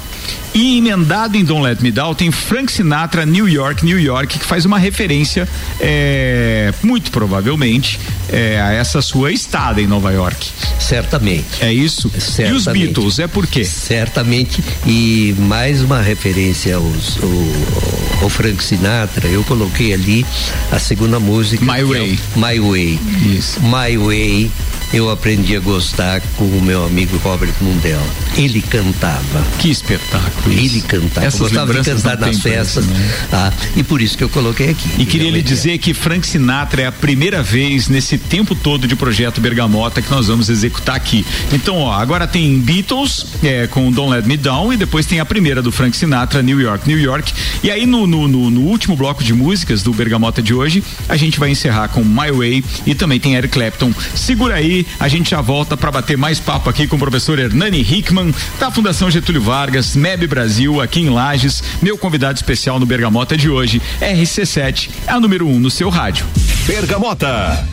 [0.54, 4.44] E emendado em Don't Let Me Down tem Frank Sinatra, New York, New York, que
[4.44, 5.48] faz uma referência,
[5.80, 7.98] é, muito provavelmente,
[8.28, 10.50] é, a essa sua estada em Nova York.
[10.78, 11.46] Certamente.
[11.60, 12.10] É isso?
[12.18, 12.52] Certamente.
[12.52, 13.64] E os Beatles, é por quê?
[13.64, 14.62] Certamente.
[14.86, 20.26] E mais uma referência aos, ao, ao Frank Sinatra, eu coloquei ali
[20.70, 21.64] a segunda música.
[21.64, 22.18] My Way.
[22.36, 22.98] É My Way.
[23.36, 23.60] Isso.
[23.62, 24.50] My Way
[24.92, 28.02] eu aprendi a gostar com o meu amigo Robert Mundell.
[28.36, 29.42] Ele cantava.
[29.58, 30.52] Que espetáculo.
[30.52, 30.86] Ele isso.
[30.86, 31.26] cantava.
[31.26, 32.84] Essas gostava de cantar nas festas.
[32.84, 33.14] Isso, né?
[33.32, 34.90] ah, e por isso que eu coloquei aqui.
[34.98, 38.94] E queria lhe dizer que Frank Sinatra é a primeira vez nesse tempo todo de
[38.94, 41.24] projeto Bergamota que nós vamos executar aqui.
[41.52, 45.24] Então, ó, agora tem Beatles é, com Don't Let Me Down e depois tem a
[45.24, 47.32] primeira do Frank Sinatra, New York, New York.
[47.62, 51.16] E aí no, no, no, no último bloco de músicas do Bergamota de hoje, a
[51.16, 53.92] gente vai encerrar com My Way e também tem Eric Clapton.
[54.16, 57.80] Segura aí a gente já volta para bater mais papo aqui com o professor Hernani
[57.80, 61.62] Hickman, da Fundação Getúlio Vargas, MEB Brasil, aqui em Lages.
[61.80, 65.88] Meu convidado especial no Bergamota de hoje, RC7, é a número 1 um no seu
[65.88, 66.26] rádio.
[66.66, 67.64] Bergamota.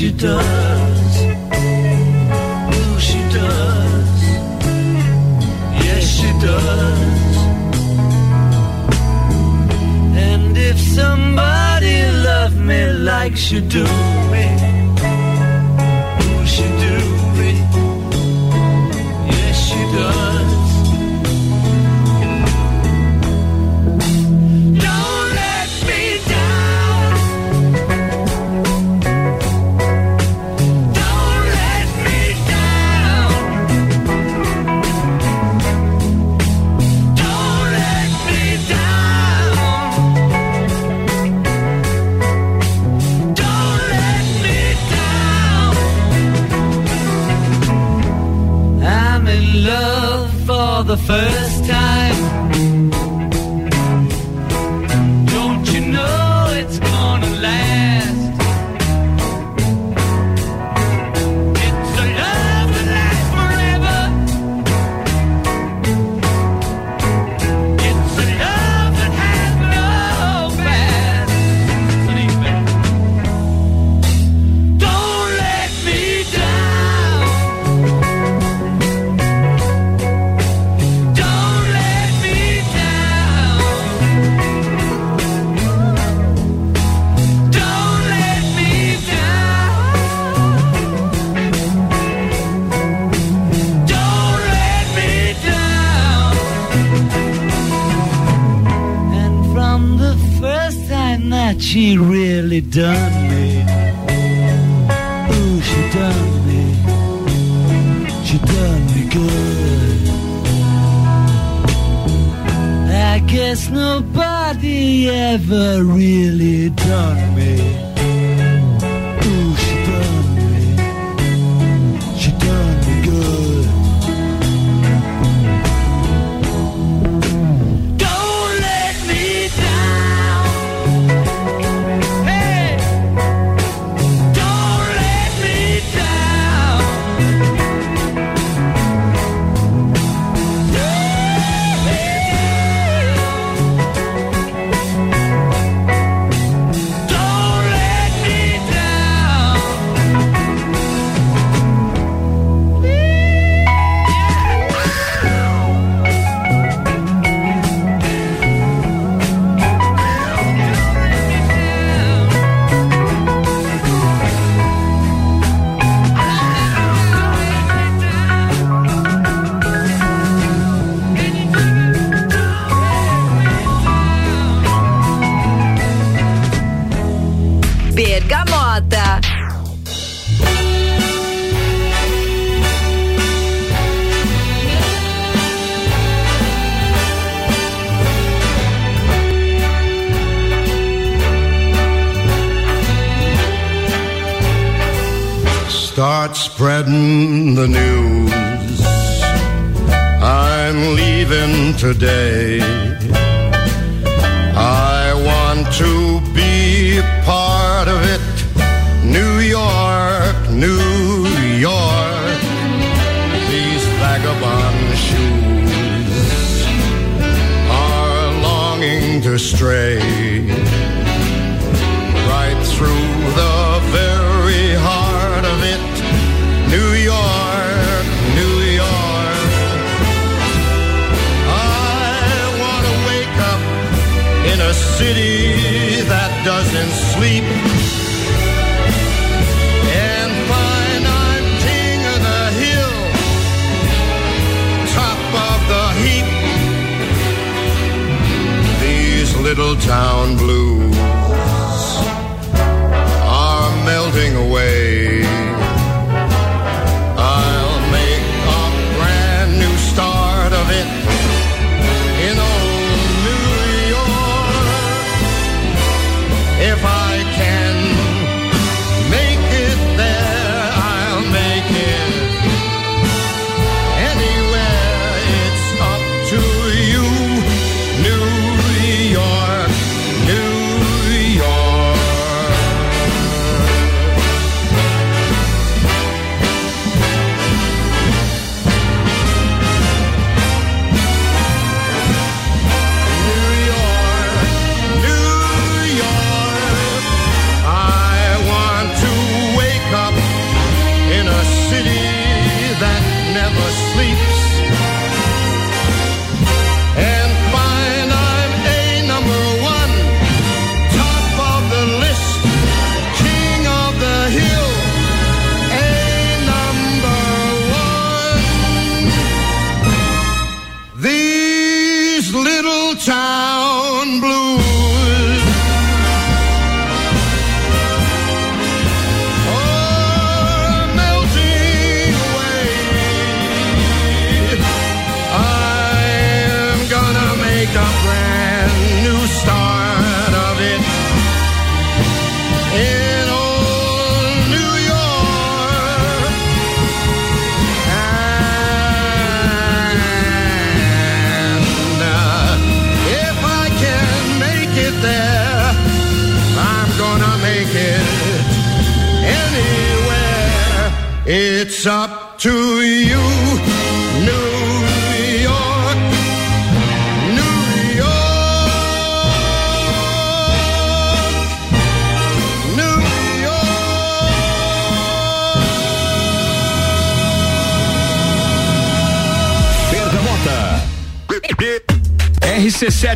[0.00, 0.39] you done?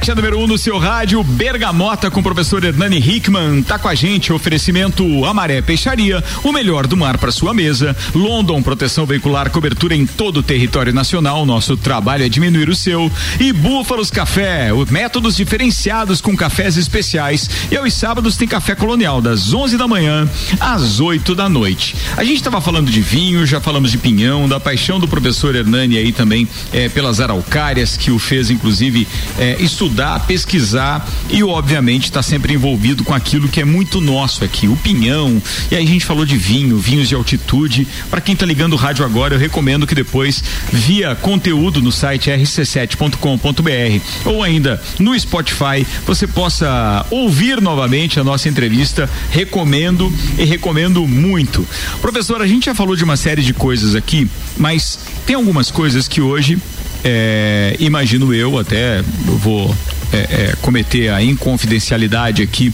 [0.05, 3.63] RC7 é número 1 no seu rádio, Bergamota com o professor Hernani Hickman.
[3.63, 7.97] Tá com a gente, oferecimento Amaré Peixaria, o melhor do mar para sua mesa.
[8.15, 11.47] London, proteção veicular, cobertura em todo o território nacional.
[11.47, 13.11] Nosso trabalho é diminuir o seu.
[13.41, 17.49] E Búfalos Café, os métodos diferenciados com cafés especiais.
[17.71, 20.29] E aos sábados tem café colonial, das 11 da manhã
[20.61, 21.95] às 8 da noite.
[22.17, 25.97] A gente estava falando de vinho, já falamos de pinhão, da paixão do professor Hernani
[25.97, 29.07] aí também é, pelas araucárias, que o fez, inclusive,
[29.39, 34.67] é, estudar, pesquisar e, obviamente, está sempre envolvido com aquilo que é muito nosso aqui,
[34.67, 35.41] o pinhão.
[35.71, 37.87] E aí a gente falou de vinho, vinhos de altitude.
[38.11, 42.31] Para quem está ligando o rádio agora, eu recomendo que depois, via conteúdo no site
[42.31, 49.09] rc7.com.br ou ainda no Spotify, você possa ouvir novamente a nossa entrevista.
[49.31, 51.65] Recomendo e recomendo muito.
[52.01, 56.09] Professor, a gente já falou de uma série de coisas aqui, mas tem algumas coisas
[56.09, 56.59] que hoje
[57.05, 59.77] é, imagino eu, até vou
[60.15, 62.73] é, é, cometer a inconfidencialidade aqui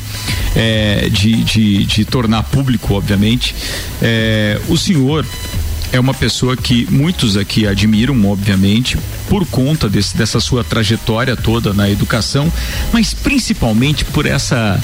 [0.54, 3.54] é, de, de, de, tornar público, obviamente.
[4.02, 5.24] É, o senhor
[5.92, 8.96] é uma pessoa que muitos aqui admiram, obviamente,
[9.28, 12.52] por conta desse, dessa sua trajetória toda na educação,
[12.92, 14.80] mas principalmente por essa,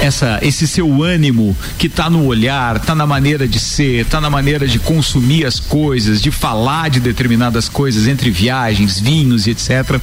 [0.00, 4.30] essa, esse seu ânimo que está no olhar, está na maneira de ser, está na
[4.30, 10.00] maneira de consumir as coisas, de falar de determinadas coisas entre viagens, vinhos e etc,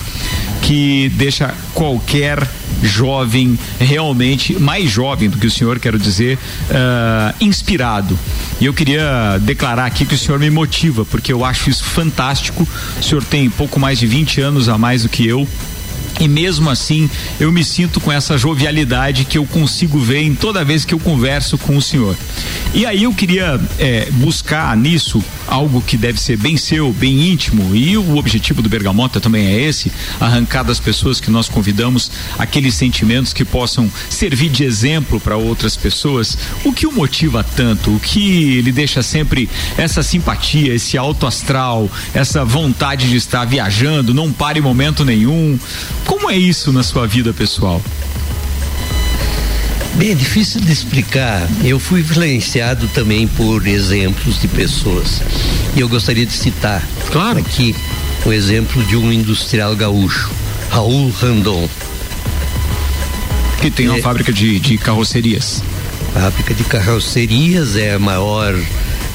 [0.67, 2.45] que deixa qualquer
[2.83, 8.19] jovem, realmente mais jovem do que o senhor, quero dizer, uh, inspirado.
[8.59, 12.67] E eu queria declarar aqui que o senhor me motiva, porque eu acho isso fantástico.
[12.99, 15.47] O senhor tem pouco mais de 20 anos a mais do que eu
[16.19, 17.09] e mesmo assim
[17.39, 20.99] eu me sinto com essa jovialidade que eu consigo ver em toda vez que eu
[20.99, 22.15] converso com o senhor.
[22.73, 27.73] E aí eu queria é, buscar nisso algo que deve ser bem seu, bem íntimo,
[27.75, 32.75] e o objetivo do Bergamota também é esse: arrancar das pessoas que nós convidamos aqueles
[32.75, 36.37] sentimentos que possam servir de exemplo para outras pessoas.
[36.63, 37.95] O que o motiva tanto?
[37.95, 44.13] O que lhe deixa sempre essa simpatia, esse alto astral, essa vontade de estar viajando,
[44.13, 45.57] não pare momento nenhum?
[46.07, 47.81] Como é isso na sua vida pessoal?
[49.95, 51.47] Bem, é difícil de explicar.
[51.63, 55.21] Eu fui influenciado também por exemplos de pessoas.
[55.75, 56.81] E eu gostaria de citar
[57.11, 57.39] claro.
[57.39, 57.75] aqui
[58.25, 60.31] o exemplo de um industrial gaúcho,
[60.69, 61.67] Raul Randon.
[63.59, 65.61] Que tem uma é, fábrica de, de carrocerias.
[66.13, 68.55] Fábrica de carrocerias é a maior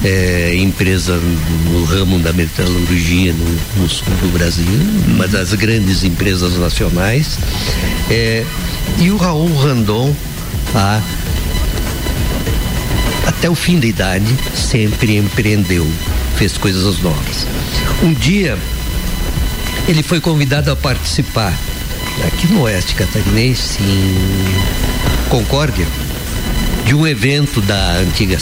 [0.03, 4.65] é, empresa no ramo da metalurgia no, no, sul do Brasil,
[5.07, 7.37] uma das grandes empresas nacionais.
[8.09, 8.45] É,
[8.99, 10.13] e o Raul Randon,
[10.73, 11.01] tá,
[13.25, 15.89] até o fim da idade, sempre empreendeu,
[16.37, 17.47] fez coisas novas.
[18.03, 18.57] Um dia,
[19.87, 21.57] ele foi convidado a participar
[22.27, 25.87] aqui no Oeste Catarinense, em Concórdia,
[26.85, 28.37] de um evento da antiga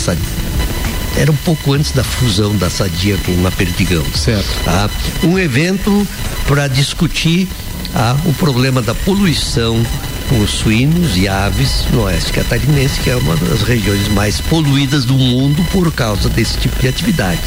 [1.18, 4.06] era um pouco antes da fusão da Sadia com a Perdigão.
[4.14, 4.64] Certo.
[4.64, 4.90] Tá?
[5.24, 6.08] Um evento
[6.48, 7.48] para discutir
[7.94, 9.84] ah, o problema da poluição
[10.30, 15.04] com os suínos e aves no oeste catarinense, que é uma das regiões mais poluídas
[15.04, 17.42] do mundo por causa desse tipo de atividade.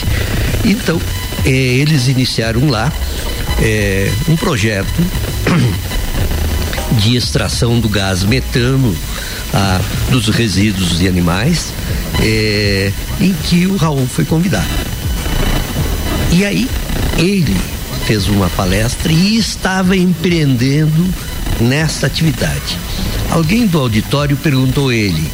[0.65, 1.01] Então,
[1.47, 2.93] eh, eles iniciaram lá
[3.63, 5.03] eh, um projeto
[7.05, 8.97] de extração do gás metano
[9.53, 9.79] ah,
[10.11, 11.71] dos resíduos de animais,
[12.23, 12.91] eh,
[13.21, 14.67] em que o Raul foi convidado.
[16.33, 16.67] E aí
[17.19, 17.55] ele
[18.07, 21.07] fez uma palestra e estava empreendendo
[21.61, 22.79] nessa atividade.
[23.31, 25.31] Alguém do auditório perguntou a ele,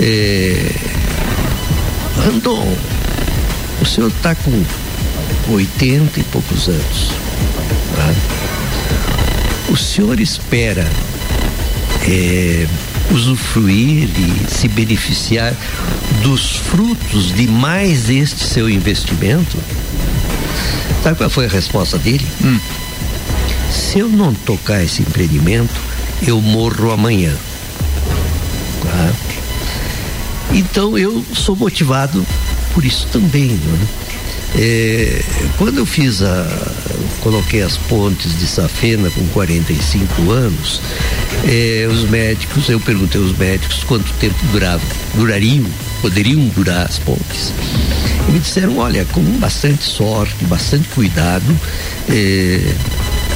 [0.00, 0.72] eh,
[2.24, 2.74] Randon,
[3.82, 4.64] o senhor está com
[5.50, 7.10] 80 e poucos anos.
[7.94, 8.35] Tá?
[9.68, 10.86] O senhor espera
[12.08, 12.66] é,
[13.10, 15.54] usufruir e se beneficiar
[16.22, 19.58] dos frutos de mais este seu investimento?
[21.02, 22.26] Sabe qual foi a resposta dele?
[22.44, 22.58] Hum.
[23.70, 25.74] Se eu não tocar esse empreendimento,
[26.26, 27.34] eu morro amanhã.
[28.82, 29.12] Tá?
[30.52, 32.24] Então eu sou motivado
[32.72, 33.48] por isso também.
[33.48, 33.86] Né?
[34.56, 35.22] É,
[35.58, 36.72] quando eu fiz a.
[37.20, 40.80] coloquei as pontes de Safena com 45 anos,
[41.44, 44.82] é, os médicos, eu perguntei aos médicos quanto tempo durava,
[45.14, 45.64] durariam,
[46.00, 47.52] poderiam durar as pontes.
[48.28, 51.44] E me disseram, olha, com bastante sorte, bastante cuidado,
[52.08, 52.74] eh,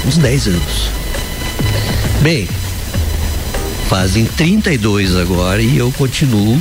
[0.06, 0.90] uns 10 anos.
[2.22, 2.48] Bem,
[3.88, 6.60] fazem 32 agora e eu continuo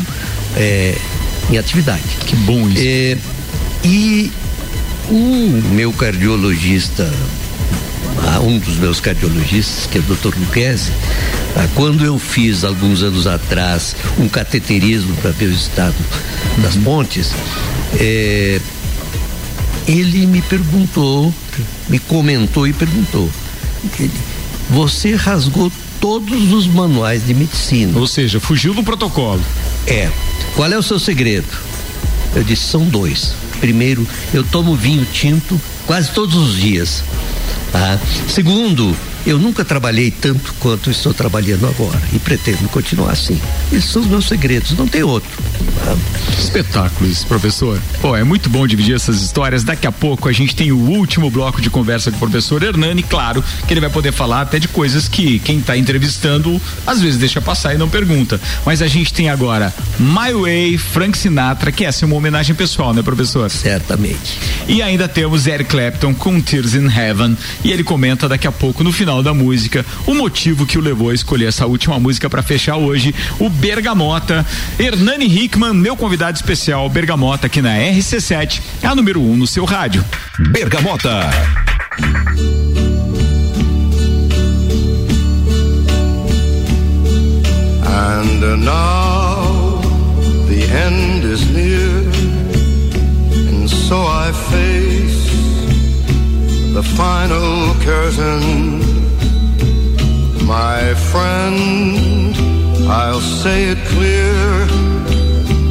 [0.56, 0.96] eh,
[1.50, 2.04] em atividade.
[2.26, 2.84] Que bom isso.
[2.86, 3.18] Eh,
[3.84, 4.32] e
[5.10, 7.12] o meu cardiologista,
[8.28, 10.38] ah, um dos meus cardiologistas, que é o Dr.
[10.38, 10.92] Luquezzi,
[11.56, 15.96] ah, quando eu fiz alguns anos atrás um cateterismo para ver o estado
[16.60, 17.32] das pontes,
[18.00, 18.60] eh,
[19.88, 21.34] ele me perguntou,
[21.88, 23.30] me comentou e perguntou:
[24.70, 27.98] você rasgou todos os manuais de medicina.
[27.98, 29.42] Ou seja, fugiu do protocolo.
[29.88, 30.10] É.
[30.56, 31.48] Qual é o seu segredo?
[32.36, 33.34] Eu disse: são dois.
[33.60, 37.04] Primeiro, eu tomo vinho tinto quase todos os dias.
[37.72, 38.00] Tá?
[38.28, 38.96] Segundo,
[39.26, 43.40] eu nunca trabalhei tanto quanto estou trabalhando agora e pretendo continuar assim.
[43.72, 45.30] Esses são os meus segredos, não tem outro.
[45.84, 45.96] Tá?
[46.38, 47.80] Espetáculo isso, professor.
[48.02, 49.64] Pô, é muito bom dividir essas histórias.
[49.64, 53.04] Daqui a pouco a gente tem o último bloco de conversa com o professor Hernani,
[53.04, 57.20] claro, que ele vai poder falar até de coisas que quem está entrevistando às vezes
[57.20, 58.40] deixa passar e não pergunta.
[58.66, 62.94] Mas a gente tem agora My Way, Frank Sinatra, que essa é uma homenagem pessoal,
[62.94, 63.50] né, professor?
[63.50, 64.40] Certamente.
[64.68, 68.84] E ainda temos Eric Clapton com Tears in Heaven, e ele comenta daqui a pouco
[68.84, 72.42] no final da música o motivo que o levou a escolher essa última música para
[72.42, 74.46] fechar hoje, o Bergamota.
[74.78, 79.66] Hernani Hickman, meu convidado especial, Bergamota aqui na RC7, a número 1 um no seu
[79.66, 80.06] rádio.
[80.52, 81.22] Bergamota.
[87.84, 89.82] And now
[90.48, 92.04] the end is near,
[93.50, 95.32] and so I face
[96.76, 98.82] the final curtain.
[100.46, 102.36] My friend,
[102.88, 104.68] I'll say it clear,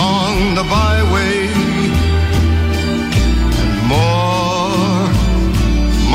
[0.00, 1.36] along the byway,
[3.62, 5.08] and more,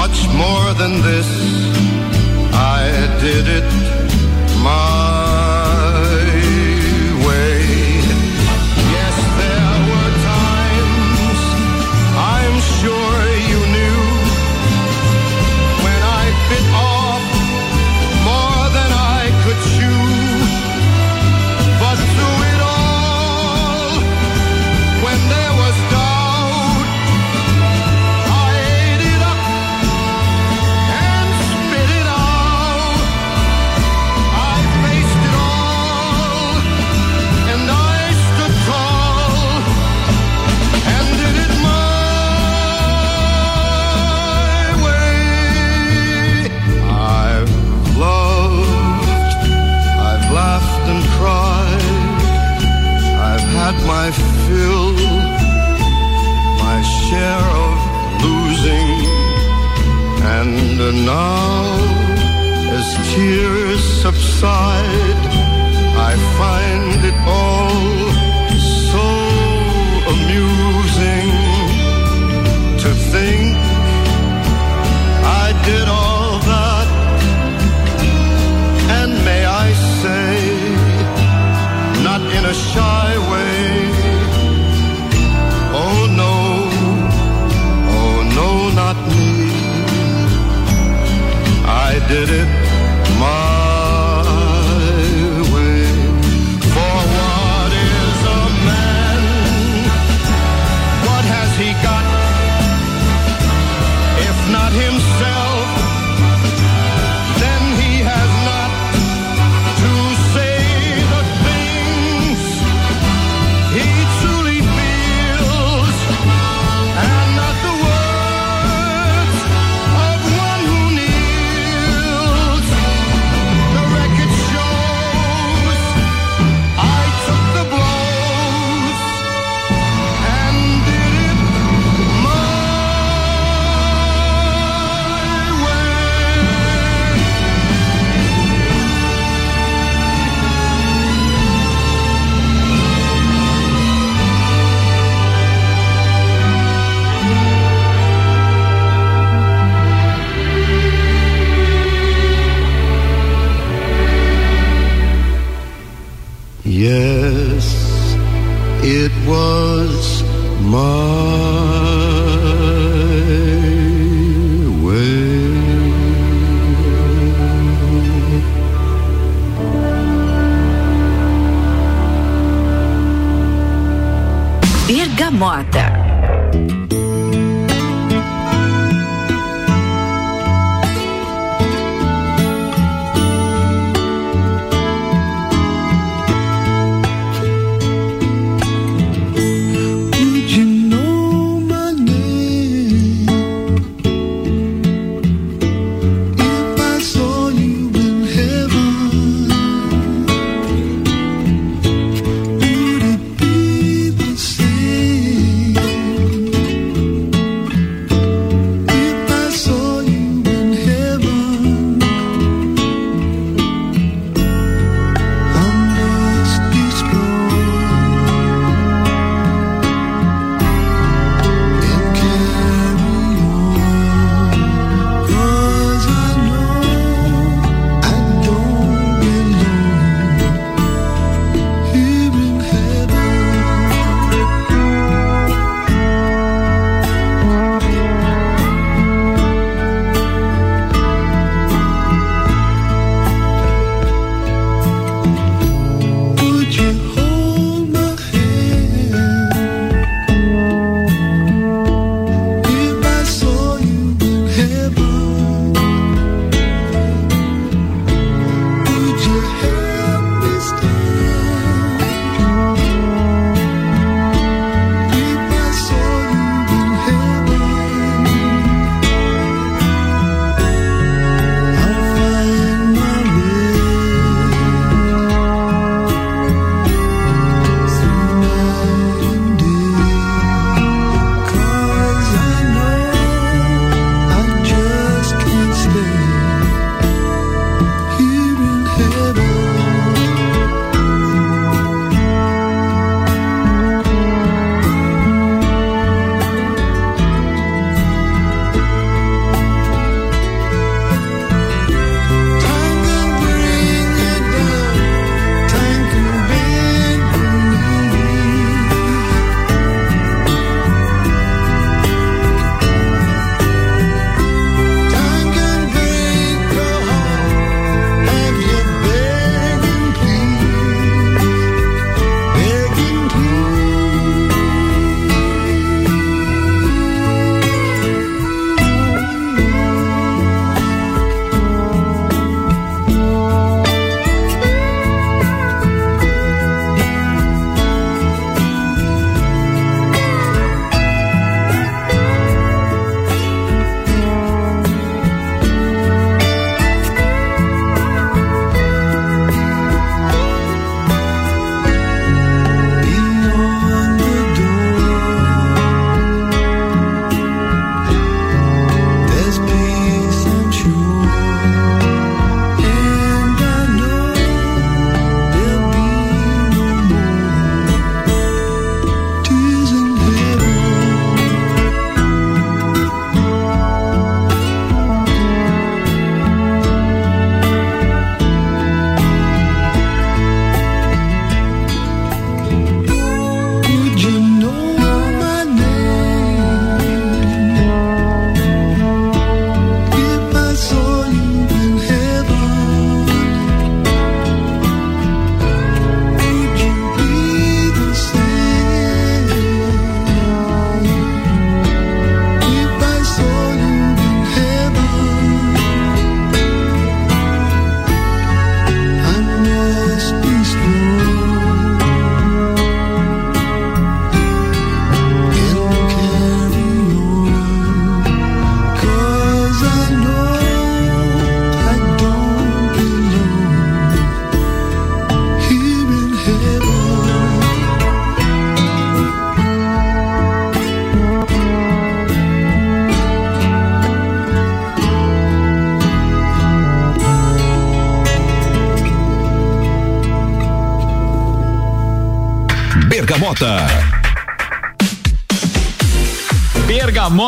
[0.01, 1.29] much more than this,
[2.79, 2.81] I
[3.25, 3.69] did it
[4.63, 4.94] my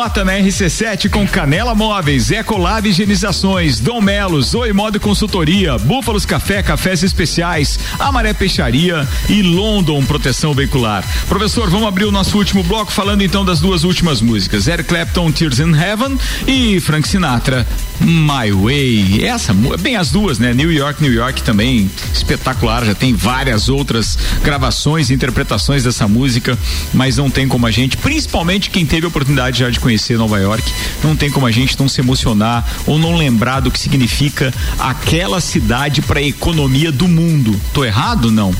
[0.08, 6.62] Bergamota na RC7 com Canela Móveis, Ecolab Higienizações, Dom Melo, Zoe Modo Consultoria, Búfalos Café,
[6.62, 11.04] Cafés Especiais, Amaré Peixaria e London Proteção Veicular.
[11.28, 15.30] Professor, vamos abrir o nosso último bloco falando então das duas últimas músicas, Eric Clapton,
[15.30, 17.66] Tears in Heaven e Frank Sinatra,
[18.08, 19.24] My Way.
[19.24, 20.54] Essa, bem as duas, né?
[20.54, 26.58] New York, New York também espetacular, já tem várias outras gravações e interpretações dessa música,
[26.92, 30.38] mas não tem como a gente, principalmente quem teve a oportunidade já de conhecer Nova
[30.38, 30.64] York,
[31.04, 35.40] não tem como a gente não se emocionar ou não lembrar do que significa aquela
[35.40, 37.60] cidade para a economia do mundo.
[37.72, 38.30] Tô errado?
[38.30, 38.54] Não.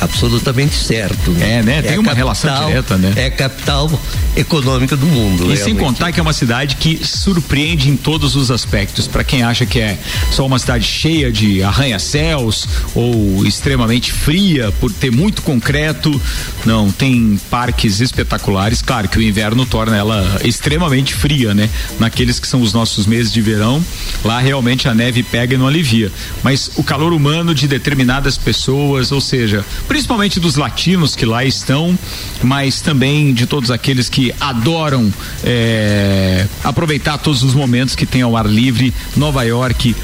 [0.00, 1.34] Absolutamente certo.
[1.40, 1.82] É, né?
[1.82, 3.12] Tem é uma capital, relação direta, né?
[3.16, 3.90] É capital
[4.38, 5.42] econômica do mundo.
[5.42, 5.64] E realmente.
[5.64, 9.06] sem contar que é uma cidade que surpreende em todos os aspectos.
[9.08, 9.98] Para quem acha que é
[10.30, 16.20] só uma cidade cheia de arranha-céus ou extremamente fria por ter muito concreto,
[16.64, 18.80] não, tem parques espetaculares.
[18.80, 21.68] Claro que o inverno torna ela extremamente fria, né?
[21.98, 23.84] Naqueles que são os nossos meses de verão,
[24.24, 26.12] lá realmente a neve pega e não alivia.
[26.42, 31.98] Mas o calor humano de determinadas pessoas, ou seja, principalmente dos latinos que lá estão,
[32.42, 35.12] mas também de todos aqueles que adoram
[35.44, 38.92] é, aproveitar todos os momentos que tem ao ar livre.
[39.16, 39.94] Nova York,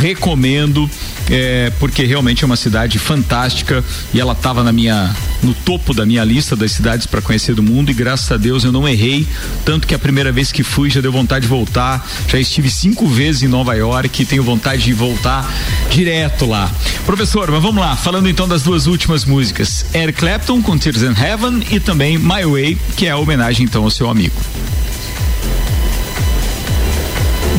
[0.00, 0.88] recomendo,
[1.30, 6.06] é, porque realmente é uma cidade fantástica e ela estava na minha no topo da
[6.06, 9.26] minha lista das cidades para conhecer do mundo e graças a Deus eu não errei,
[9.64, 12.06] tanto que a primeira vez que fui já deu vontade de voltar.
[12.28, 15.52] Já estive cinco vezes em Nova York e tenho vontade de voltar
[15.90, 16.70] direto lá.
[17.04, 21.14] Professor, mas vamos lá, falando então das duas últimas músicas, Eric Clapton com Tears in
[21.20, 24.34] Heaven e também My Way, que é a homenagem então ao seu amigo.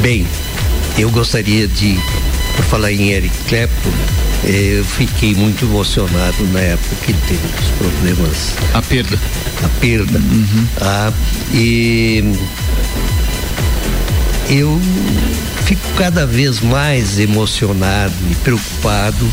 [0.01, 0.27] Bem,
[0.97, 1.97] eu gostaria de,
[2.55, 3.89] por falar em Eric Clapton,
[4.43, 8.55] eh, eu fiquei muito emocionado na época que ele teve os problemas.
[8.73, 9.19] A perda.
[9.63, 10.21] A perda.
[10.81, 11.13] Ah,
[11.53, 12.23] e
[14.49, 14.79] eu
[15.65, 19.25] fico cada vez mais emocionado e preocupado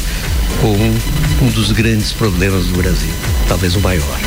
[0.60, 3.10] com um dos grandes problemas do Brasil,
[3.48, 4.20] talvez o maior.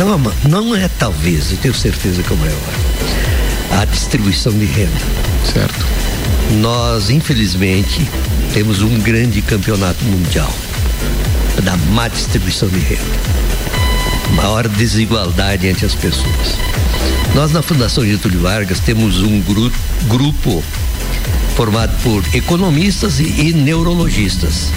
[0.00, 2.58] Não, é não é talvez, eu tenho certeza que é o maior.
[3.80, 4.90] A distribuição de renda.
[5.52, 5.86] Certo.
[6.60, 8.08] Nós, infelizmente,
[8.54, 10.50] temos um grande campeonato mundial
[11.62, 13.02] da má distribuição de renda.
[14.34, 16.56] Maior desigualdade entre as pessoas.
[17.34, 19.70] Nós, na Fundação Getúlio Vargas, temos um gru-
[20.08, 20.64] grupo
[21.56, 24.70] formado por economistas e, e neurologistas.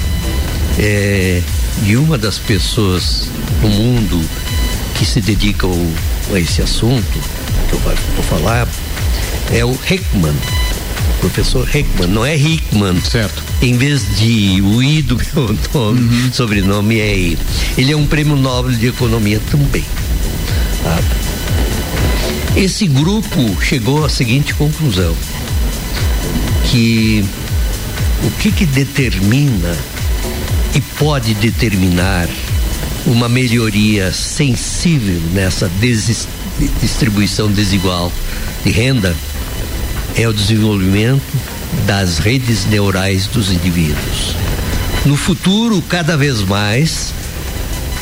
[0.77, 1.41] É,
[1.85, 3.29] e uma das pessoas
[3.61, 4.21] no mundo
[5.03, 5.69] que se dedicam
[6.33, 7.19] a esse assunto,
[7.67, 8.65] que eu vou falar,
[9.51, 10.33] é o Heckman,
[11.19, 13.01] professor Heckman, não é Hickman.
[13.01, 13.43] Certo.
[13.61, 17.37] Em vez de o I do meu nome, sobrenome é I.
[17.77, 19.83] Ele é um prêmio Nobel de Economia também.
[20.83, 20.99] tá?
[22.55, 25.13] Esse grupo chegou à seguinte conclusão:
[26.71, 27.25] que
[28.23, 29.77] o que que determina
[30.73, 32.29] e pode determinar
[33.05, 35.69] uma melhoria sensível nessa
[36.81, 38.11] distribuição desigual
[38.63, 39.15] de renda
[40.15, 41.23] é o desenvolvimento
[41.85, 44.35] das redes neurais dos indivíduos.
[45.05, 47.13] No futuro, cada vez mais,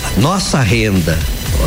[0.06, 1.18] a nossa renda,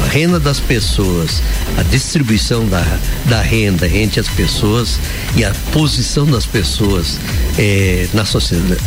[0.05, 1.43] a renda das pessoas,
[1.77, 2.85] a distribuição da,
[3.27, 5.01] da renda entre as pessoas
[5.35, 7.19] e a posição das pessoas
[7.59, 8.81] eh, na sociedade,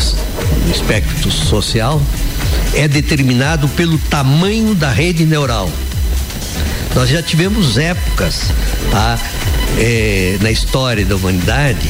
[0.65, 2.01] no espectro social,
[2.73, 5.72] é determinado pelo tamanho da rede neural.
[6.95, 8.52] Nós já tivemos épocas
[8.91, 9.19] tá,
[9.77, 11.89] eh, na história da humanidade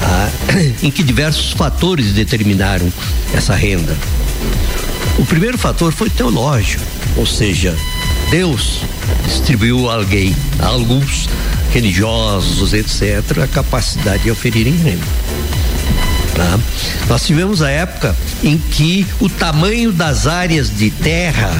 [0.00, 0.30] tá,
[0.82, 2.92] em que diversos fatores determinaram
[3.34, 3.96] essa renda.
[5.18, 6.84] O primeiro fator foi teológico,
[7.16, 7.76] ou seja,
[8.30, 8.80] Deus
[9.24, 11.28] distribuiu a alguém, a alguns
[11.72, 15.06] religiosos, etc., a capacidade de oferirem renda.
[16.34, 16.58] Tá?
[17.08, 21.50] Nós tivemos a época em que o tamanho das áreas de terra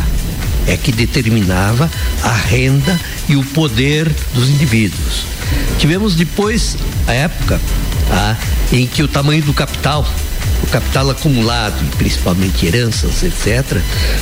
[0.66, 1.90] é que determinava
[2.22, 5.24] a renda e o poder dos indivíduos.
[5.78, 6.76] Tivemos depois
[7.06, 7.60] a época
[8.08, 8.36] tá,
[8.72, 10.06] em que o tamanho do capital,
[10.62, 13.80] o capital acumulado, principalmente heranças, etc.,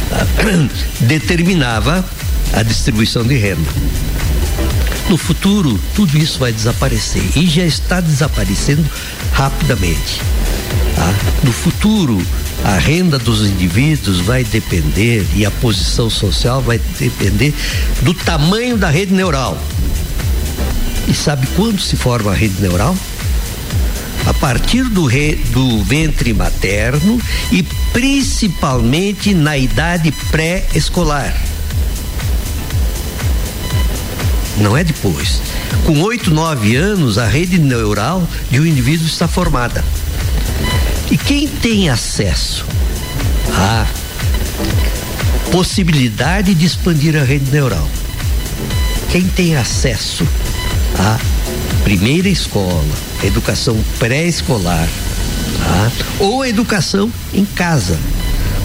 [0.09, 0.27] tá,
[1.01, 2.05] determinava
[2.52, 3.68] a distribuição de renda.
[5.08, 8.84] No futuro, tudo isso vai desaparecer e já está desaparecendo
[9.32, 10.20] rapidamente.
[10.96, 11.14] tá?
[11.44, 12.20] No futuro,
[12.64, 17.54] a renda dos indivíduos vai depender e a posição social vai depender
[18.02, 19.56] do tamanho da rede neural.
[21.06, 22.96] E sabe quando se forma a rede neural?
[24.26, 27.20] A partir do, re- do ventre materno
[27.52, 27.62] e
[27.92, 31.32] principalmente na idade pré-escolar.
[34.58, 35.40] Não é depois.
[35.84, 39.84] Com 8, 9 anos, a rede neural de um indivíduo está formada.
[41.10, 42.64] E quem tem acesso
[43.54, 43.86] à
[45.50, 47.88] possibilidade de expandir a rede neural?
[49.10, 50.26] Quem tem acesso
[50.98, 51.18] à
[51.84, 52.84] primeira escola,
[53.22, 54.88] educação pré-escolar,
[55.58, 55.92] tá?
[56.18, 57.98] ou educação em casa.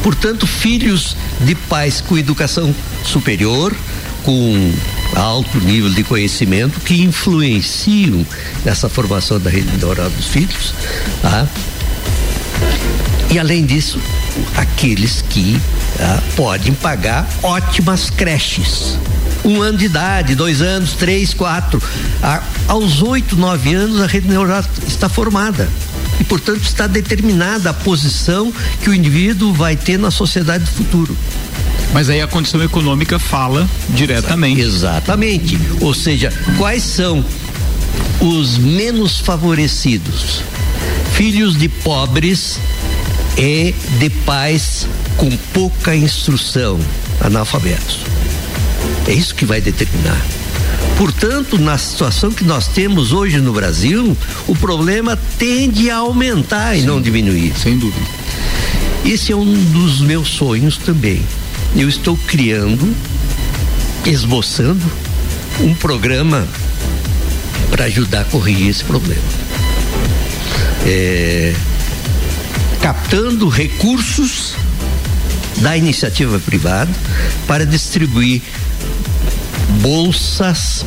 [0.02, 2.74] Portanto, filhos de pais com educação
[3.04, 3.76] superior,
[4.24, 4.74] com
[5.16, 8.26] alto nível de conhecimento, que influenciam
[8.64, 10.74] nessa formação da rede neural dos filhos.
[11.22, 11.48] Tá?
[13.30, 14.00] E além disso,
[14.58, 15.60] aqueles que
[15.98, 18.98] tá, podem pagar ótimas creches.
[19.44, 21.82] Um ano de idade, dois anos, três, quatro.
[22.68, 25.68] Aos oito, nove anos, a rede neural está formada
[26.20, 31.18] e, portanto, está determinada a posição que o indivíduo vai ter na sociedade do futuro.
[31.94, 34.62] Mas aí a condição econômica fala diretamente.
[34.62, 35.60] Exatamente.
[35.82, 37.24] Ou seja, quais são
[38.20, 40.44] os menos favorecidos?
[41.14, 42.60] Filhos de pobres
[43.38, 44.88] e de pais
[45.18, 46.80] com pouca instrução,
[47.20, 48.00] analfabetos.
[49.08, 50.20] É isso que vai determinar.
[50.98, 54.16] Portanto, na situação que nós temos hoje no Brasil,
[54.48, 57.54] o problema tende a aumentar Sim, e não diminuir.
[57.58, 58.06] Sem dúvida.
[59.04, 61.24] Esse é um dos meus sonhos também.
[61.76, 62.94] Eu estou criando,
[64.06, 64.86] esboçando
[65.60, 66.48] um programa
[67.70, 69.22] para ajudar a corrigir esse problema.
[70.86, 71.56] É,
[72.82, 74.56] captando recursos
[75.58, 76.92] da iniciativa privada
[77.48, 78.42] para distribuir
[79.82, 80.86] bolsas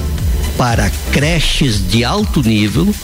[0.59, 2.95] para creches de alto nível.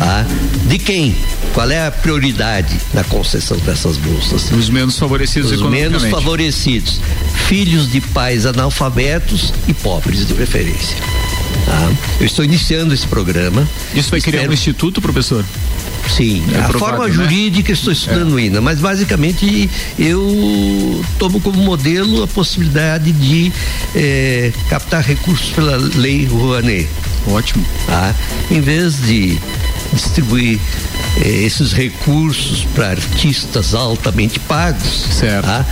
[0.00, 0.24] Tá?
[0.64, 1.14] De quem?
[1.52, 4.50] Qual é a prioridade na concessão dessas bolsas?
[4.50, 7.02] Os menos favorecidos Os menos favorecidos.
[7.46, 10.96] Filhos de pais analfabetos e pobres de preferência.
[11.66, 11.92] Tá?
[12.18, 13.68] Eu estou iniciando esse programa.
[13.94, 15.44] Isso vai criar um instituto, professor?
[16.08, 17.12] Sim, é a forma né?
[17.12, 18.42] jurídica estou estudando é.
[18.42, 19.68] ainda, mas basicamente
[19.98, 23.52] eu tomo como modelo a possibilidade de
[23.94, 26.88] eh, captar recursos pela lei Rouanet.
[27.26, 27.64] Ótimo.
[27.86, 28.14] Tá?
[28.50, 29.38] Em vez de
[29.92, 30.60] distribuir
[31.22, 35.46] eh, esses recursos para artistas altamente pagos, certo.
[35.46, 35.64] Tá?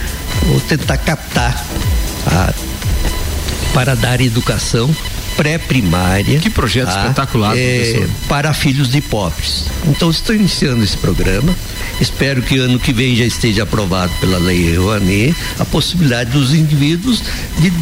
[0.47, 1.65] vou tentar captar
[2.25, 2.55] tá?
[3.73, 4.95] para dar educação
[5.37, 6.41] pré-primária.
[6.41, 7.03] Que projeto tá?
[7.03, 9.67] espetacular, é, Para filhos de pobres.
[9.87, 11.55] Então, estou iniciando esse programa.
[12.01, 17.23] Espero que ano que vem já esteja aprovado pela Lei Rouanet a possibilidade dos indivíduos
[17.59, 17.73] de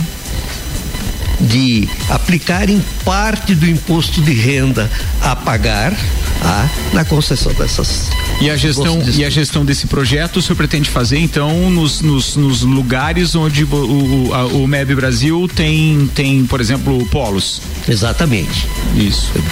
[1.41, 4.91] de aplicarem parte do imposto de renda
[5.21, 5.95] a pagar
[6.43, 8.09] ah, na concessão dessas
[8.41, 12.37] e a gestão e a gestão desse projeto o senhor pretende fazer então nos, nos,
[12.37, 17.61] nos lugares onde o, o, a, o MEB Brasil tem tem por exemplo polos?
[17.89, 18.67] Exatamente.
[18.95, 19.31] Isso.
[19.35, 19.43] Eu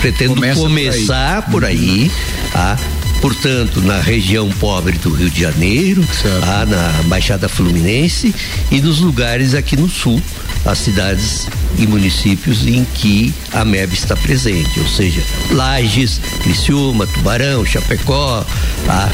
[0.00, 2.12] pretendo Começa começar por aí, por aí
[2.54, 2.76] ah,
[3.20, 6.04] portanto, na região pobre do Rio de Janeiro,
[6.40, 8.34] lá na Baixada Fluminense
[8.70, 10.22] e nos lugares aqui no sul,
[10.64, 11.46] as cidades
[11.78, 18.44] e municípios em que a MEB está presente, ou seja, Lages, Criciúma, Tubarão, Chapecó,
[18.86, 19.10] tá?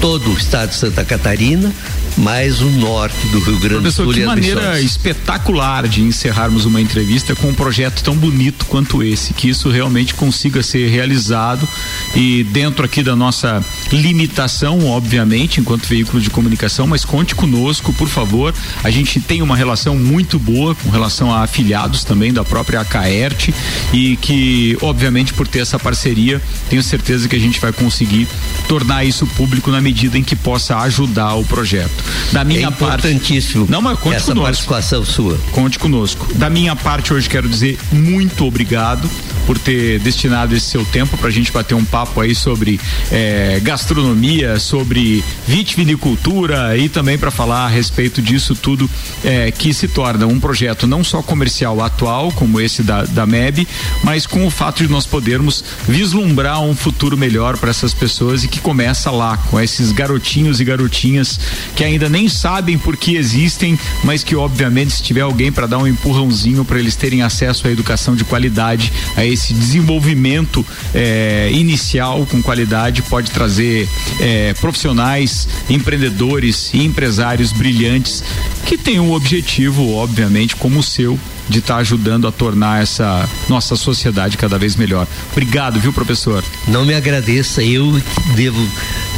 [0.00, 1.72] todo o estado de Santa Catarina,
[2.16, 4.06] mais o norte do Rio Grande do Sul.
[4.06, 9.32] Professor, que maneira espetacular de encerrarmos uma entrevista com um projeto tão bonito quanto esse,
[9.32, 11.66] que isso realmente consiga ser realizado
[12.14, 18.08] e dentro aqui da nossa limitação, obviamente, enquanto veículo de comunicação, mas conte conosco, por
[18.08, 18.54] favor.
[18.82, 23.50] A gente tem uma relação muito boa com relação a afiliados também da própria Acaert
[23.92, 28.28] e que, obviamente, por ter essa parceria, tenho certeza que a gente vai conseguir
[28.68, 32.04] tornar isso público na medida em que possa ajudar o projeto.
[32.32, 33.66] Da minha é importantíssimo.
[33.66, 34.44] Parte, não, mas conte essa conosco.
[34.44, 35.38] participação sua.
[35.52, 36.32] Conte conosco.
[36.34, 39.08] Da minha parte hoje quero dizer muito obrigado
[39.46, 42.80] por ter destinado esse seu tempo para a gente bater um papo aí sobre
[43.10, 48.88] eh, gastronomia, sobre vitivinicultura e também para falar a respeito disso tudo
[49.24, 53.66] eh, que se torna um projeto não só comercial atual como esse da, da MEB,
[54.02, 58.48] mas com o fato de nós podermos vislumbrar um futuro melhor para essas pessoas e
[58.48, 61.38] que começa lá com esses garotinhos e garotinhas
[61.76, 65.78] que ainda nem sabem por que existem, mas que obviamente se tiver alguém para dar
[65.78, 70.64] um empurrãozinho para eles terem acesso à educação de qualidade, a esse desenvolvimento
[70.94, 71.91] eh, inicial
[72.30, 73.88] com qualidade pode trazer
[74.20, 78.24] eh, profissionais, empreendedores e empresários brilhantes
[78.64, 83.28] que têm um objetivo, obviamente, como o seu, de estar tá ajudando a tornar essa
[83.48, 85.06] nossa sociedade cada vez melhor.
[85.32, 86.42] Obrigado, viu, professor?
[86.66, 88.00] Não me agradeça, eu
[88.34, 88.66] devo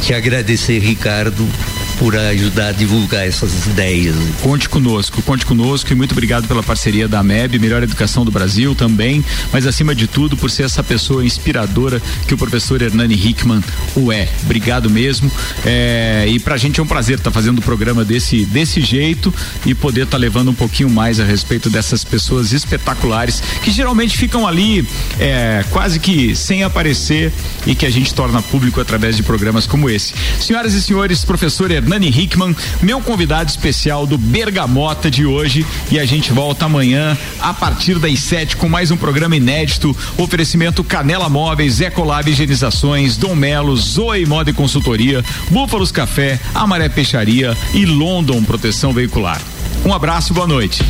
[0.01, 1.47] te agradecer, Ricardo,
[1.99, 4.15] por ajudar a divulgar essas ideias.
[4.41, 8.75] Conte conosco, conte conosco e muito obrigado pela parceria da MEB, melhor educação do Brasil
[8.75, 13.63] também, mas acima de tudo por ser essa pessoa inspiradora que o professor Hernani Hickman
[13.95, 14.27] o é.
[14.43, 15.31] Obrigado mesmo.
[15.65, 19.33] É, e pra gente é um prazer estar tá fazendo o programa desse, desse jeito
[19.65, 24.17] e poder estar tá levando um pouquinho mais a respeito dessas pessoas espetaculares que geralmente
[24.17, 24.87] ficam ali
[25.19, 27.31] é, quase que sem aparecer
[27.65, 30.13] e que a gente torna público através de programas como esse.
[30.39, 36.05] Senhoras e senhores, professor Hernani Hickman, meu convidado especial do Bergamota de hoje e a
[36.05, 39.95] gente volta amanhã a partir das sete com mais um programa inédito.
[40.17, 47.55] Oferecimento Canela Móveis, Ecolab Higienizações, Dom Melo, Zoe Moda e Consultoria, Búfalos Café, Amaré Peixaria
[47.73, 49.41] e London Proteção Veicular.
[49.85, 50.83] Um abraço, boa noite.